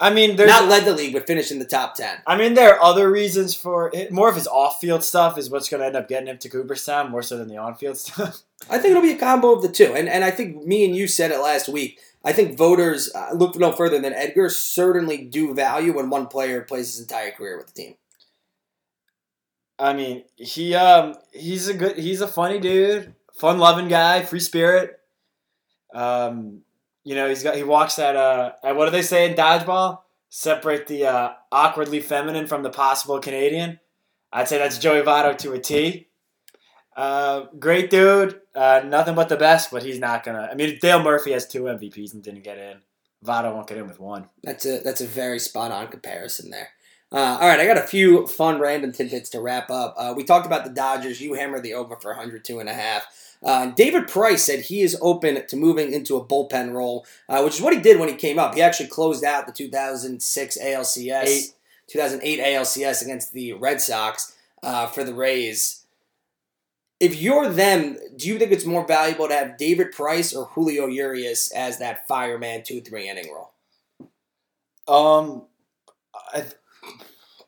[0.00, 0.48] I mean there's.
[0.48, 2.22] Not led the league, but finished in the top 10.
[2.26, 4.10] I mean, there are other reasons for it.
[4.10, 7.10] More of his off-field stuff is what's going to end up getting him to Cooperstown,
[7.10, 8.40] more so than the on-field stuff.
[8.70, 9.92] I think it'll be a combo of the two.
[9.94, 12.00] And, and I think me and you said it last week.
[12.24, 16.62] I think voters uh, look no further than Edgar certainly do value when one player
[16.62, 17.94] plays his entire career with the team.
[19.78, 24.40] I mean, he um he's a good he's a funny dude, fun loving guy, free
[24.40, 24.98] spirit.
[25.94, 26.62] Um,
[27.04, 30.00] you know he's got he walks uh uh, what do they say in dodgeball?
[30.28, 33.80] Separate the uh, awkwardly feminine from the possible Canadian.
[34.32, 36.08] I'd say that's Joey Votto to a T.
[36.96, 38.40] Uh, great dude.
[38.54, 40.48] Uh, nothing but the best, but he's not gonna.
[40.50, 42.78] I mean, Dale Murphy has two MVPs and didn't get in.
[43.24, 44.28] Votto won't get in with one.
[44.42, 46.70] That's a that's a very spot on comparison there.
[47.12, 49.94] Uh, all right, I got a few fun random tidbits to wrap up.
[49.98, 51.20] Uh, we talked about the Dodgers.
[51.20, 53.06] You hammered the over for 102 and a half.
[53.44, 57.56] Uh, David Price said he is open to moving into a bullpen role, uh, which
[57.56, 58.54] is what he did when he came up.
[58.54, 61.54] He actually closed out the 2006 ALCS, Eight.
[61.88, 65.84] 2008 ALCS against the Red Sox uh, for the Rays.
[66.98, 70.86] If you're them, do you think it's more valuable to have David Price or Julio
[70.86, 73.50] Urias as that fireman two three inning role?
[74.86, 75.42] Um,
[76.14, 76.44] I,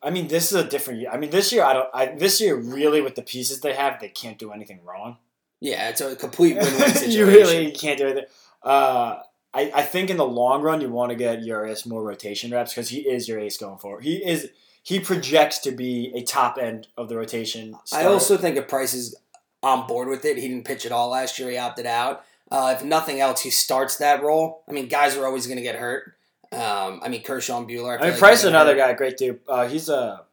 [0.05, 1.09] I mean, this is a different year.
[1.11, 1.89] I mean, this year I don't.
[1.93, 5.17] I this year really with the pieces they have, they can't do anything wrong.
[5.59, 7.11] Yeah, it's a complete win-win situation.
[7.11, 8.25] you really can't do anything.
[8.61, 9.19] Uh,
[9.53, 12.73] I, I think in the long run you want to get Urias more rotation reps
[12.73, 14.03] because he is your ace going forward.
[14.03, 14.49] He is.
[14.83, 17.75] He projects to be a top end of the rotation.
[17.91, 19.15] I also think if Price is
[19.63, 21.49] on board with it, he didn't pitch at all last year.
[21.49, 22.23] He opted out.
[22.51, 24.63] Uh, if nothing else, he starts that role.
[24.69, 26.14] I mean, guys are always going to get hurt.
[26.55, 27.95] Um, I mean, Kershaw and Buehler.
[27.95, 29.39] I feel mean, like Price is another guy, great dude.
[29.47, 30.23] Uh, he's a.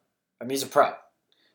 [0.40, 0.92] I mean, he's a pro.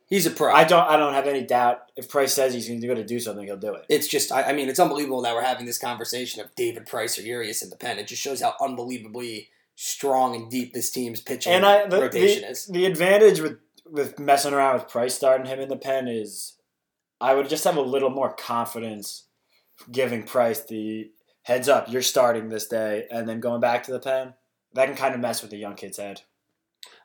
[0.07, 0.53] He's a pro.
[0.53, 0.87] I don't.
[0.87, 1.79] I don't have any doubt.
[1.95, 3.85] If Price says he's going to do something, he'll do it.
[3.89, 7.17] it's just, I, I mean, it's unbelievable that we're having this conversation of David Price
[7.17, 7.99] or Urias in the pen.
[7.99, 12.41] It just shows how unbelievably strong and deep this team's pitching And I the, rotation
[12.41, 12.65] the, is.
[12.65, 13.57] the advantage with
[13.89, 16.57] with messing around with Price starting him in the pen is
[17.21, 19.25] I would just have a little more confidence
[19.91, 21.11] giving Price the
[21.43, 24.33] heads up, you're starting this day, and then going back to the pen.
[24.77, 26.21] That can kind of mess with the young kid's head.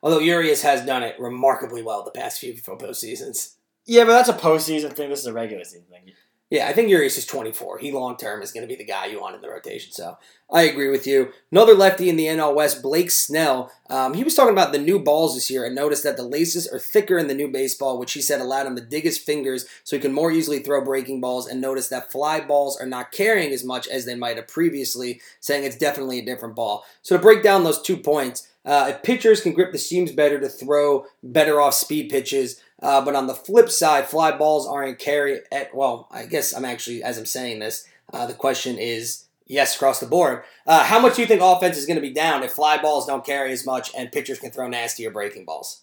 [0.03, 3.55] Although Urias has done it remarkably well the past few postseasons.
[3.87, 5.09] Yeah, but that's a postseason thing.
[5.09, 6.13] This is a regular season thing.
[6.53, 7.79] Yeah, I think Urias is 24.
[7.79, 9.91] He long term is going to be the guy you want in the rotation.
[9.91, 10.19] So
[10.53, 11.33] I agree with you.
[11.51, 13.73] Another lefty in the NL West, Blake Snell.
[13.89, 16.69] Um, he was talking about the new balls this year and noticed that the laces
[16.69, 19.65] are thicker in the new baseball, which he said allowed him to dig his fingers
[19.83, 21.49] so he can more easily throw breaking balls.
[21.49, 25.23] And noticed that fly balls are not carrying as much as they might have previously,
[25.41, 26.85] saying it's definitely a different ball.
[27.01, 30.39] So to break down those two points, uh, if pitchers can grip the seams better
[30.39, 34.99] to throw better off speed pitches, uh, but on the flip side, fly balls aren't
[34.99, 36.09] carry at well.
[36.11, 40.07] I guess I'm actually as I'm saying this, uh, the question is yes across the
[40.07, 40.43] board.
[40.67, 43.07] Uh, how much do you think offense is going to be down if fly balls
[43.07, 45.83] don't carry as much and pitchers can throw nastier breaking balls?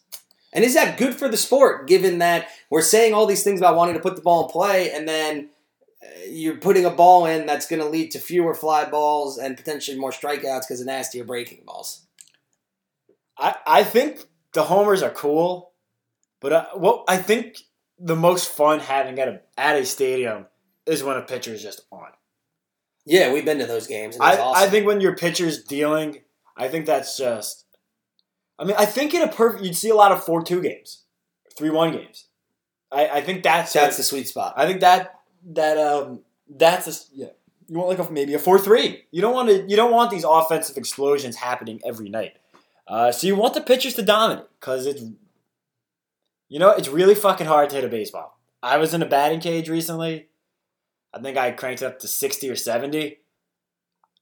[0.51, 3.75] And is that good for the sport, given that we're saying all these things about
[3.75, 5.49] wanting to put the ball in play, and then
[6.03, 9.55] uh, you're putting a ball in that's going to lead to fewer fly balls and
[9.55, 12.07] potentially more strikeouts because of nastier breaking balls?
[13.37, 15.68] I, I think the homers are cool,
[16.39, 17.57] but uh, what I think
[17.99, 20.45] the most fun having at a at a stadium
[20.85, 22.07] is when a pitcher is just on.
[23.05, 24.15] Yeah, we've been to those games.
[24.15, 24.63] And I, awesome.
[24.63, 26.19] I think when your pitcher's dealing,
[26.55, 27.65] I think that's just.
[28.57, 31.03] I mean, I think in a perfect, you'd see a lot of four two games,
[31.57, 32.27] three one games.
[32.91, 34.53] I, I think that's that's the sweet spot.
[34.57, 35.19] I think that
[35.51, 37.27] that um that's a yeah.
[37.67, 39.05] You want like a, maybe a four three.
[39.11, 39.67] You don't want to.
[39.67, 42.37] You don't want these offensive explosions happening every night.
[42.87, 45.03] Uh, so you want the pitchers to dominate because it's
[46.49, 48.39] you know it's really fucking hard to hit a baseball.
[48.61, 50.27] I was in a batting cage recently.
[51.13, 53.19] I think I cranked up to sixty or seventy.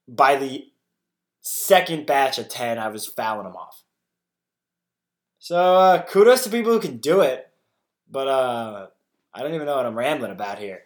[0.06, 0.66] By the
[1.40, 3.82] second batch of ten, I was fouling them off.
[5.38, 7.50] So uh, kudos to people who can do it,
[8.10, 8.86] but uh,
[9.32, 10.84] I don't even know what I'm rambling about here.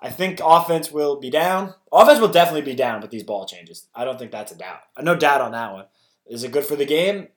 [0.00, 1.74] I think offense will be down.
[1.92, 3.86] Offense will definitely be down with these ball changes.
[3.94, 4.80] I don't think that's a doubt.
[5.00, 5.84] No doubt on that one.
[6.26, 7.28] Is it good for the game?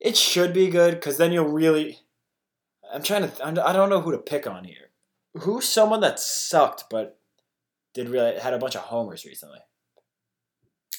[0.00, 1.98] It should be good because then you'll really.
[2.92, 3.66] I'm trying to.
[3.66, 4.90] I don't know who to pick on here.
[5.38, 7.18] Who's someone that sucked but
[7.94, 9.58] did really had a bunch of homers recently?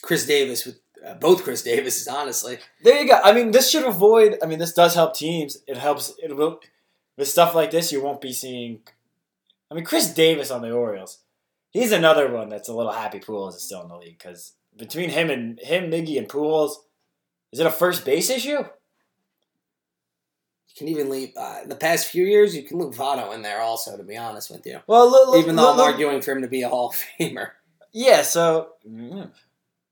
[0.02, 2.60] Chris Davis with uh, both Chris Davises, honestly.
[2.84, 3.20] There you go.
[3.24, 4.38] I mean, this should avoid.
[4.42, 5.58] I mean, this does help teams.
[5.68, 6.14] It helps.
[6.22, 6.60] It will.
[7.18, 8.82] With stuff like this, you won't be seeing.
[9.72, 11.20] I mean, Chris Davis on the Orioles.
[11.72, 13.20] He's another one that's a little happy.
[13.20, 16.86] Pujols is still in the league because between him and him, Miggy and Pools,
[17.52, 18.64] is it a first base issue?
[20.80, 22.56] You can even leave uh, the past few years.
[22.56, 23.98] You can leave Votto in there also.
[23.98, 26.42] To be honest with you, Well, look, look, even though I'm look- arguing for him
[26.44, 27.50] to be a Hall of Famer.
[27.94, 29.32] Yeah, so mm,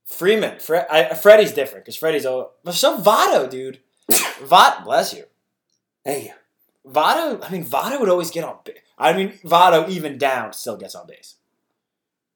[0.06, 3.80] Freeman, Fre- I, Freddie's different because Freddie's oh, but so Votto, dude.
[4.44, 5.24] Vot, bless you.
[6.04, 6.32] Hey,
[6.88, 8.78] Votto, I mean, Votto would always get on base.
[9.00, 11.36] I mean, Votto, even down, still gets on base,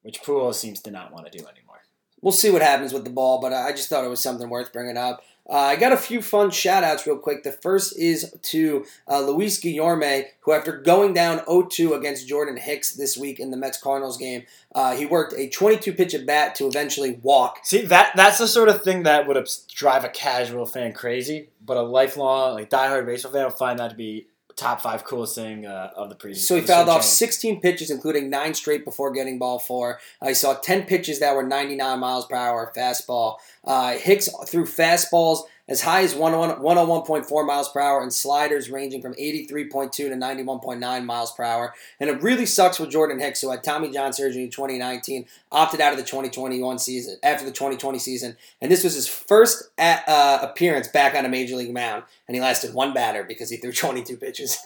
[0.01, 1.81] which Pujols seems to not want to do anymore.
[2.21, 4.73] we'll see what happens with the ball, but I just thought it was something worth
[4.73, 5.21] bringing up.
[5.49, 7.43] Uh, I got a few fun shout outs real quick.
[7.43, 12.57] The first is to uh, Luis Guillorme, who, after going down 0 2 against Jordan
[12.57, 14.43] Hicks this week in the Mets Cardinals game,
[14.75, 17.59] uh, he worked a 22 pitch at bat to eventually walk.
[17.63, 21.77] See, that that's the sort of thing that would drive a casual fan crazy, but
[21.77, 24.27] a lifelong, like diehard baseball fan find that to be
[24.59, 26.47] top five coolest thing uh, of the previous.
[26.47, 27.09] So he fouled off chain.
[27.09, 29.99] 16 pitches, including nine straight before getting ball four.
[30.21, 33.37] Uh, he saw 10 pitches that were 99 miles per hour fastball.
[33.63, 39.01] Uh, Hicks threw fastballs as high as 101 101.4 miles per hour and sliders ranging
[39.01, 41.73] from 83.2 to 91.9 miles per hour.
[41.99, 45.79] And it really sucks for Jordan Hicks, who had Tommy John surgery in 2019, opted
[45.79, 50.03] out of the 2021 season after the 2020 season, and this was his first at,
[50.09, 53.57] uh, appearance back on a major league mound, and he lasted one batter because he
[53.57, 54.57] threw 22 pitches.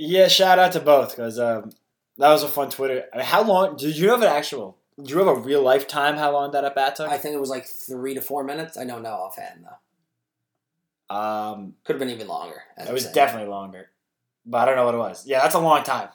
[0.00, 1.72] Yeah, shout out to both because um,
[2.18, 3.04] that was a fun Twitter.
[3.12, 4.77] I mean, how long did you have an actual?
[4.98, 6.16] Did you have a real life time?
[6.16, 7.08] How long that at bat took?
[7.08, 8.76] I think it was like three to four minutes.
[8.76, 11.14] I don't know offhand though.
[11.14, 12.62] Um, Could have been even longer.
[12.76, 13.90] it was definitely longer,
[14.44, 15.26] but I don't know what it was.
[15.26, 16.08] Yeah, that's a long time.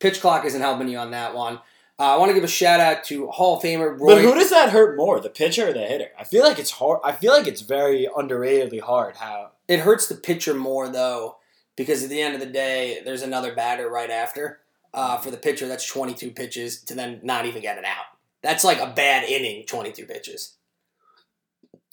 [0.00, 1.56] pitch clock isn't helping you on that one.
[1.98, 4.14] Uh, I want to give a shout out to Hall of Famer Roy.
[4.14, 6.08] But who does that hurt more, the pitcher or the hitter?
[6.18, 7.00] I feel like it's hard.
[7.04, 9.16] I feel like it's very underratedly hard.
[9.16, 11.36] How it hurts the pitcher more though,
[11.76, 14.60] because at the end of the day, there's another batter right after.
[14.94, 18.04] Uh, for the pitcher, that's 22 pitches to then not even get it out.
[18.42, 20.56] That's like a bad inning, 22 pitches.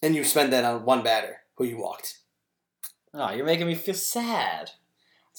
[0.01, 2.19] And you spend that on one batter who you walked.
[3.13, 4.71] oh, you're making me feel sad.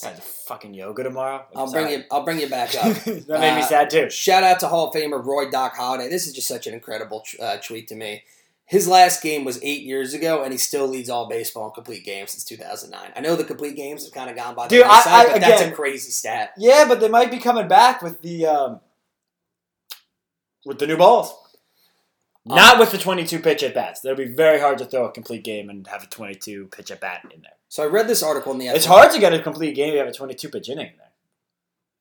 [0.03, 1.45] I have fucking yoga tomorrow.
[1.53, 2.03] I'm I'll bring you.
[2.09, 2.91] I'll bring you back up.
[3.05, 4.09] that made me Uh, sad too.
[4.09, 6.09] Shout out to Hall of Famer Roy Doc Halladay.
[6.09, 8.23] This is just such an incredible uh, tweet to me.
[8.65, 12.03] His last game was eight years ago, and he still leads all baseball in complete
[12.03, 13.11] games since 2009.
[13.15, 15.41] I know the complete games have kind of gone by the Dude, wayside, I- but
[15.41, 16.53] that's a crazy stat.
[16.57, 18.79] Yeah, but they might be coming back with the um,
[20.65, 21.33] with the new balls.
[22.43, 24.01] Not with the 22 pitch at bats.
[24.01, 26.99] That'd be very hard to throw a complete game and have a 22 pitch at
[26.99, 27.51] bat in there.
[27.69, 28.67] So I read this article in the.
[28.67, 30.97] It's hard to get a complete game if you have a 22 pitch inning in
[30.97, 31.11] there.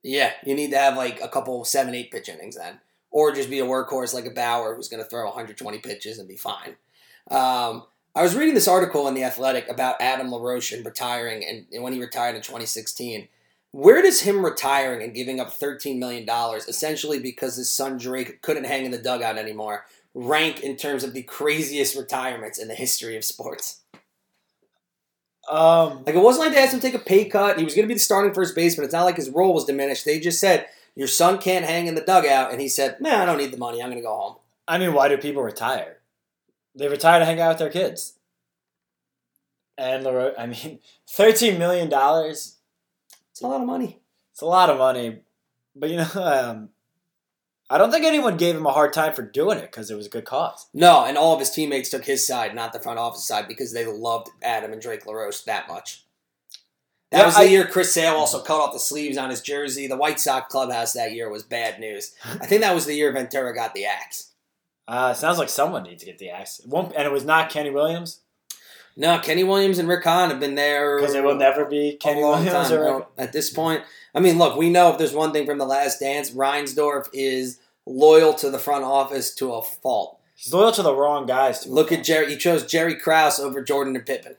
[0.02, 2.80] Yeah, you need to have like a couple seven, eight pitch innings then,
[3.10, 6.26] or just be a workhorse like a Bauer who's going to throw 120 pitches and
[6.26, 6.76] be fine.
[7.30, 7.84] Um,
[8.14, 11.82] I was reading this article in the Athletic about Adam LaRoche and retiring, and, and
[11.82, 13.28] when he retired in 2016.
[13.72, 18.42] Where does him retiring and giving up 13 million dollars, essentially because his son Drake
[18.42, 22.74] couldn't hang in the dugout anymore, rank in terms of the craziest retirements in the
[22.74, 23.80] history of sports?
[25.48, 27.58] Um, Like it wasn't like they asked him to take a pay cut.
[27.58, 28.84] He was going to be the starting first baseman.
[28.84, 30.04] It's not like his role was diminished.
[30.04, 30.66] They just said
[30.96, 33.56] your son can't hang in the dugout, and he said, "Man, I don't need the
[33.56, 33.80] money.
[33.80, 35.98] I'm going to go home." I mean, why do people retire?
[36.74, 38.14] They retire to hang out with their kids.
[39.76, 41.88] And I mean, $13 million,
[43.40, 43.98] it's It's a lot of money.
[44.32, 45.20] It's a lot of money.
[45.74, 46.68] But, you know, um,
[47.70, 50.06] I don't think anyone gave him a hard time for doing it because it was
[50.06, 50.66] a good cause.
[50.74, 53.72] No, and all of his teammates took his side, not the front office side, because
[53.72, 56.04] they loved Adam and Drake LaRoche that much.
[57.12, 59.40] That Yeah, was the I- year Chris Sale also cut off the sleeves on his
[59.40, 59.86] jersey.
[59.86, 62.14] The White Sox clubhouse that year was bad news.
[62.24, 64.26] I think that was the year Ventura got the axe.
[64.88, 66.58] Uh, sounds like someone needs to get the axe.
[66.58, 68.22] It won't, and it was not Kenny Williams
[68.96, 72.22] No, Kenny Williams and Rick Hahn have been there because it will never be Kenny
[72.22, 72.50] Williams.
[72.50, 73.08] time or now.
[73.16, 73.82] At this point,
[74.14, 77.60] I mean, look, we know if there's one thing from the Last Dance, Reinsdorf is
[77.86, 80.20] loyal to the front office to a fault.
[80.34, 81.64] He's loyal to the wrong guys.
[81.64, 81.70] Too.
[81.70, 84.36] Look at Jerry; he chose Jerry Krause over Jordan and Pippen.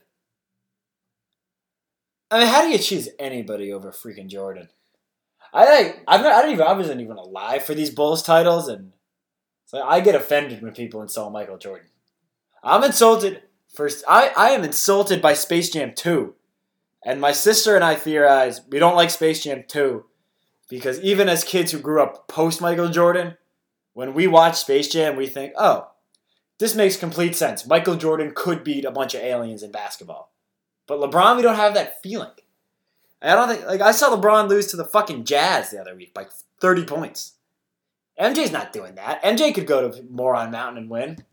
[2.30, 4.68] I mean, how do you choose anybody over freaking Jordan?
[5.52, 6.02] I like.
[6.08, 6.66] I'm not, I don't even.
[6.66, 8.92] I wasn't even alive for these Bulls titles, and
[9.66, 11.88] so I get offended when people insult Michael Jordan.
[12.62, 13.42] I'm insulted.
[13.72, 16.34] First, I I am insulted by Space Jam 2,
[17.04, 20.04] and my sister and I theorize we don't like Space Jam 2
[20.68, 23.36] because even as kids who grew up post Michael Jordan,
[23.94, 25.88] when we watch Space Jam, we think, oh,
[26.58, 27.66] this makes complete sense.
[27.66, 30.32] Michael Jordan could beat a bunch of aliens in basketball.
[30.86, 32.30] But LeBron, we don't have that feeling.
[33.22, 36.12] I don't think like I saw LeBron lose to the fucking Jazz the other week
[36.12, 36.26] by
[36.60, 37.34] 30 points.
[38.20, 39.22] MJ's not doing that.
[39.22, 41.24] MJ could go to Moron Mountain and win.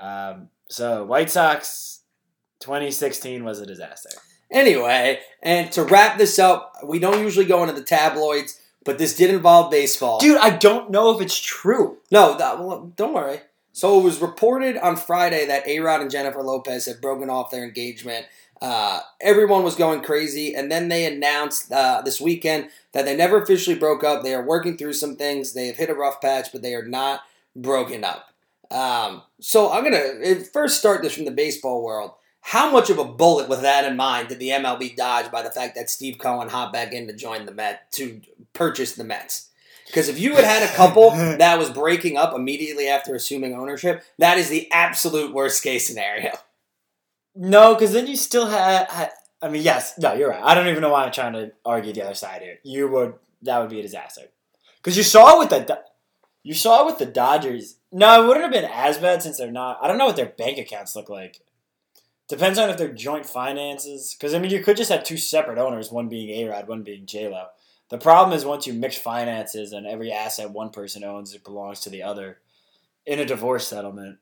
[0.00, 2.00] Um, so White Sox
[2.60, 4.10] 2016 was a disaster.
[4.50, 9.16] Anyway, and to wrap this up, we don't usually go into the tabloids, but this
[9.16, 10.18] did involve baseball.
[10.18, 11.98] Dude, I don't know if it's true.
[12.10, 13.40] No, that, well, don't worry.
[13.72, 17.50] So it was reported on Friday that A Rod and Jennifer Lopez had broken off
[17.50, 18.26] their engagement.
[18.60, 23.40] Uh, everyone was going crazy, and then they announced uh, this weekend that they never
[23.40, 24.22] officially broke up.
[24.22, 25.52] They are working through some things.
[25.52, 27.20] They have hit a rough patch, but they are not
[27.56, 28.29] broken up.
[28.70, 32.12] Um, so I'm gonna first start this from the baseball world.
[32.42, 35.50] How much of a bullet with that in mind did the MLB dodge by the
[35.50, 38.20] fact that Steve Cohen hopped back in to join the Met to
[38.52, 39.50] purchase the Mets?
[39.86, 44.02] Because if you had had a couple that was breaking up immediately after assuming ownership,
[44.18, 46.32] that is the absolute worst case scenario.
[47.34, 49.10] No, because then you still had.
[49.42, 50.42] I mean, yes, no, you're right.
[50.42, 52.58] I don't even know why I'm trying to argue the other side here.
[52.62, 54.22] You would that would be a disaster
[54.76, 55.82] because you saw it with the
[56.42, 57.76] you saw it with the Dodgers.
[57.92, 59.78] No, it wouldn't have been as bad since they're not.
[59.82, 61.40] I don't know what their bank accounts look like.
[62.28, 64.14] Depends on if they're joint finances.
[64.14, 66.82] Because I mean, you could just have two separate owners, one being A Rod, one
[66.82, 67.46] being J Lo.
[67.88, 71.80] The problem is once you mix finances and every asset one person owns it belongs
[71.80, 72.38] to the other
[73.04, 74.18] in a divorce settlement.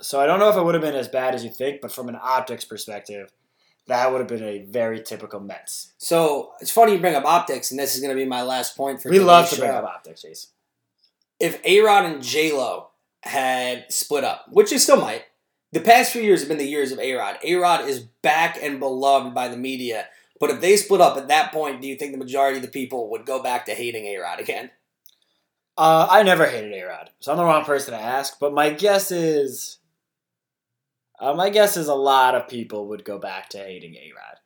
[0.00, 1.92] So I don't know if it would have been as bad as you think, but
[1.92, 3.30] from an optics perspective,
[3.86, 5.92] that would have been a very typical Mets.
[5.98, 8.76] So it's funny you bring up optics, and this is going to be my last
[8.76, 9.60] point for We love to show.
[9.60, 10.48] bring up optics, Chase.
[11.42, 12.90] If A Rod and J Lo
[13.22, 15.24] had split up, which they still might,
[15.72, 17.38] the past few years have been the years of A Rod.
[17.42, 20.06] A Rod is back and beloved by the media.
[20.38, 22.70] But if they split up at that point, do you think the majority of the
[22.70, 24.70] people would go back to hating A Rod again?
[25.76, 28.38] Uh, I never hated A Rod, so I'm the wrong person to ask.
[28.38, 29.78] But my guess is,
[31.18, 34.38] uh, my guess is a lot of people would go back to hating A Rod,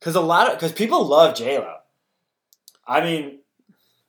[0.00, 1.76] because a lot of because people love J Lo.
[2.86, 3.39] I mean,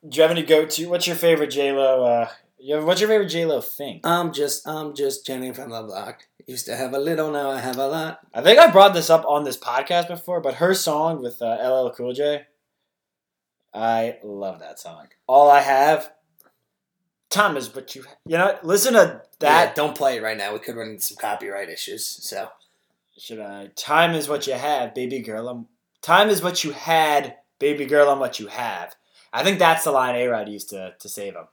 [0.08, 0.88] do you have any go to?
[0.88, 2.04] What's your favorite J Lo?
[2.04, 4.00] Uh, you have, what's your favorite J Lo thing?
[4.04, 6.26] I'm just, I'm just Jenny from the block.
[6.46, 8.20] Used to have a little, now I have a lot.
[8.34, 11.56] I think I brought this up on this podcast before, but her song with uh,
[11.62, 12.46] LL Cool J,
[13.72, 15.06] I love that song.
[15.26, 16.12] All I have,
[17.30, 18.04] time is what you.
[18.26, 19.74] You know, listen to That that.
[19.74, 20.52] don't play it right now.
[20.52, 22.04] We could run into some copyright issues.
[22.04, 22.48] So
[23.16, 23.70] Should I?
[23.76, 25.48] Time is what you have, baby girl.
[25.48, 25.66] I'm,
[26.02, 28.08] time is what you had, baby girl.
[28.10, 28.94] I'm what you have.
[29.32, 31.46] I think that's the line A Rod used to to save him.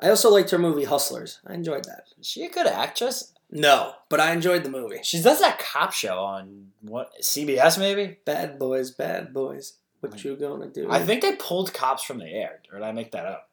[0.00, 1.38] I also liked her movie Hustlers.
[1.46, 2.04] I enjoyed that.
[2.20, 3.32] Is she a good actress?
[3.50, 4.98] No, but I enjoyed the movie.
[5.02, 8.16] She does that cop show on what CBS maybe.
[8.24, 9.74] Bad boys, bad boys.
[10.00, 10.90] What you gonna do?
[10.90, 13.48] I think they pulled cops from the air, or did I make that up?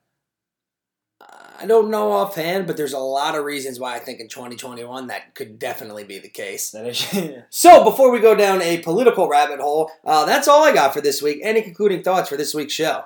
[1.61, 5.07] I don't know offhand, but there's a lot of reasons why I think in 2021
[5.07, 6.71] that could definitely be the case.
[6.71, 10.73] That is- So, before we go down a political rabbit hole, uh, that's all I
[10.73, 11.39] got for this week.
[11.43, 13.03] Any concluding thoughts for this week's show?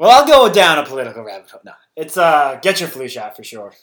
[0.00, 1.60] Well, I'll go down a political rabbit hole.
[1.62, 3.74] No, it's uh, get your flu shot for sure.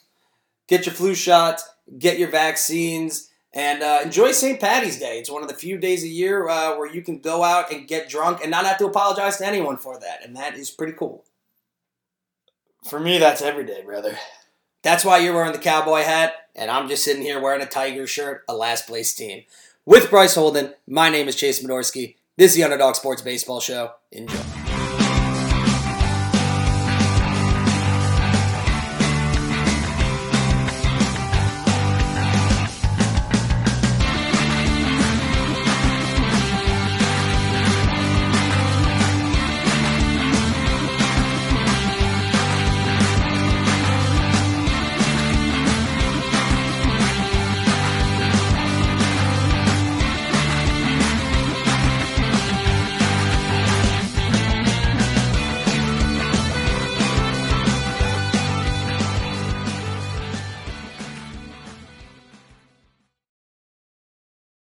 [0.68, 1.62] Get your flu shot,
[2.00, 4.60] get your vaccines, and uh, enjoy St.
[4.60, 5.20] Patty's Day.
[5.20, 7.88] It's one of the few days a year uh, where you can go out and
[7.88, 10.94] get drunk and not have to apologize to anyone for that, and that is pretty
[10.94, 11.24] cool.
[12.90, 14.18] For me, that's every day, brother.
[14.82, 18.08] That's why you're wearing the cowboy hat, and I'm just sitting here wearing a Tiger
[18.08, 19.44] shirt, a last place team.
[19.86, 22.16] With Bryce Holden, my name is Chase Medorsky.
[22.38, 23.92] This is the Underdog Sports Baseball Show.
[24.12, 24.67] Enjoy.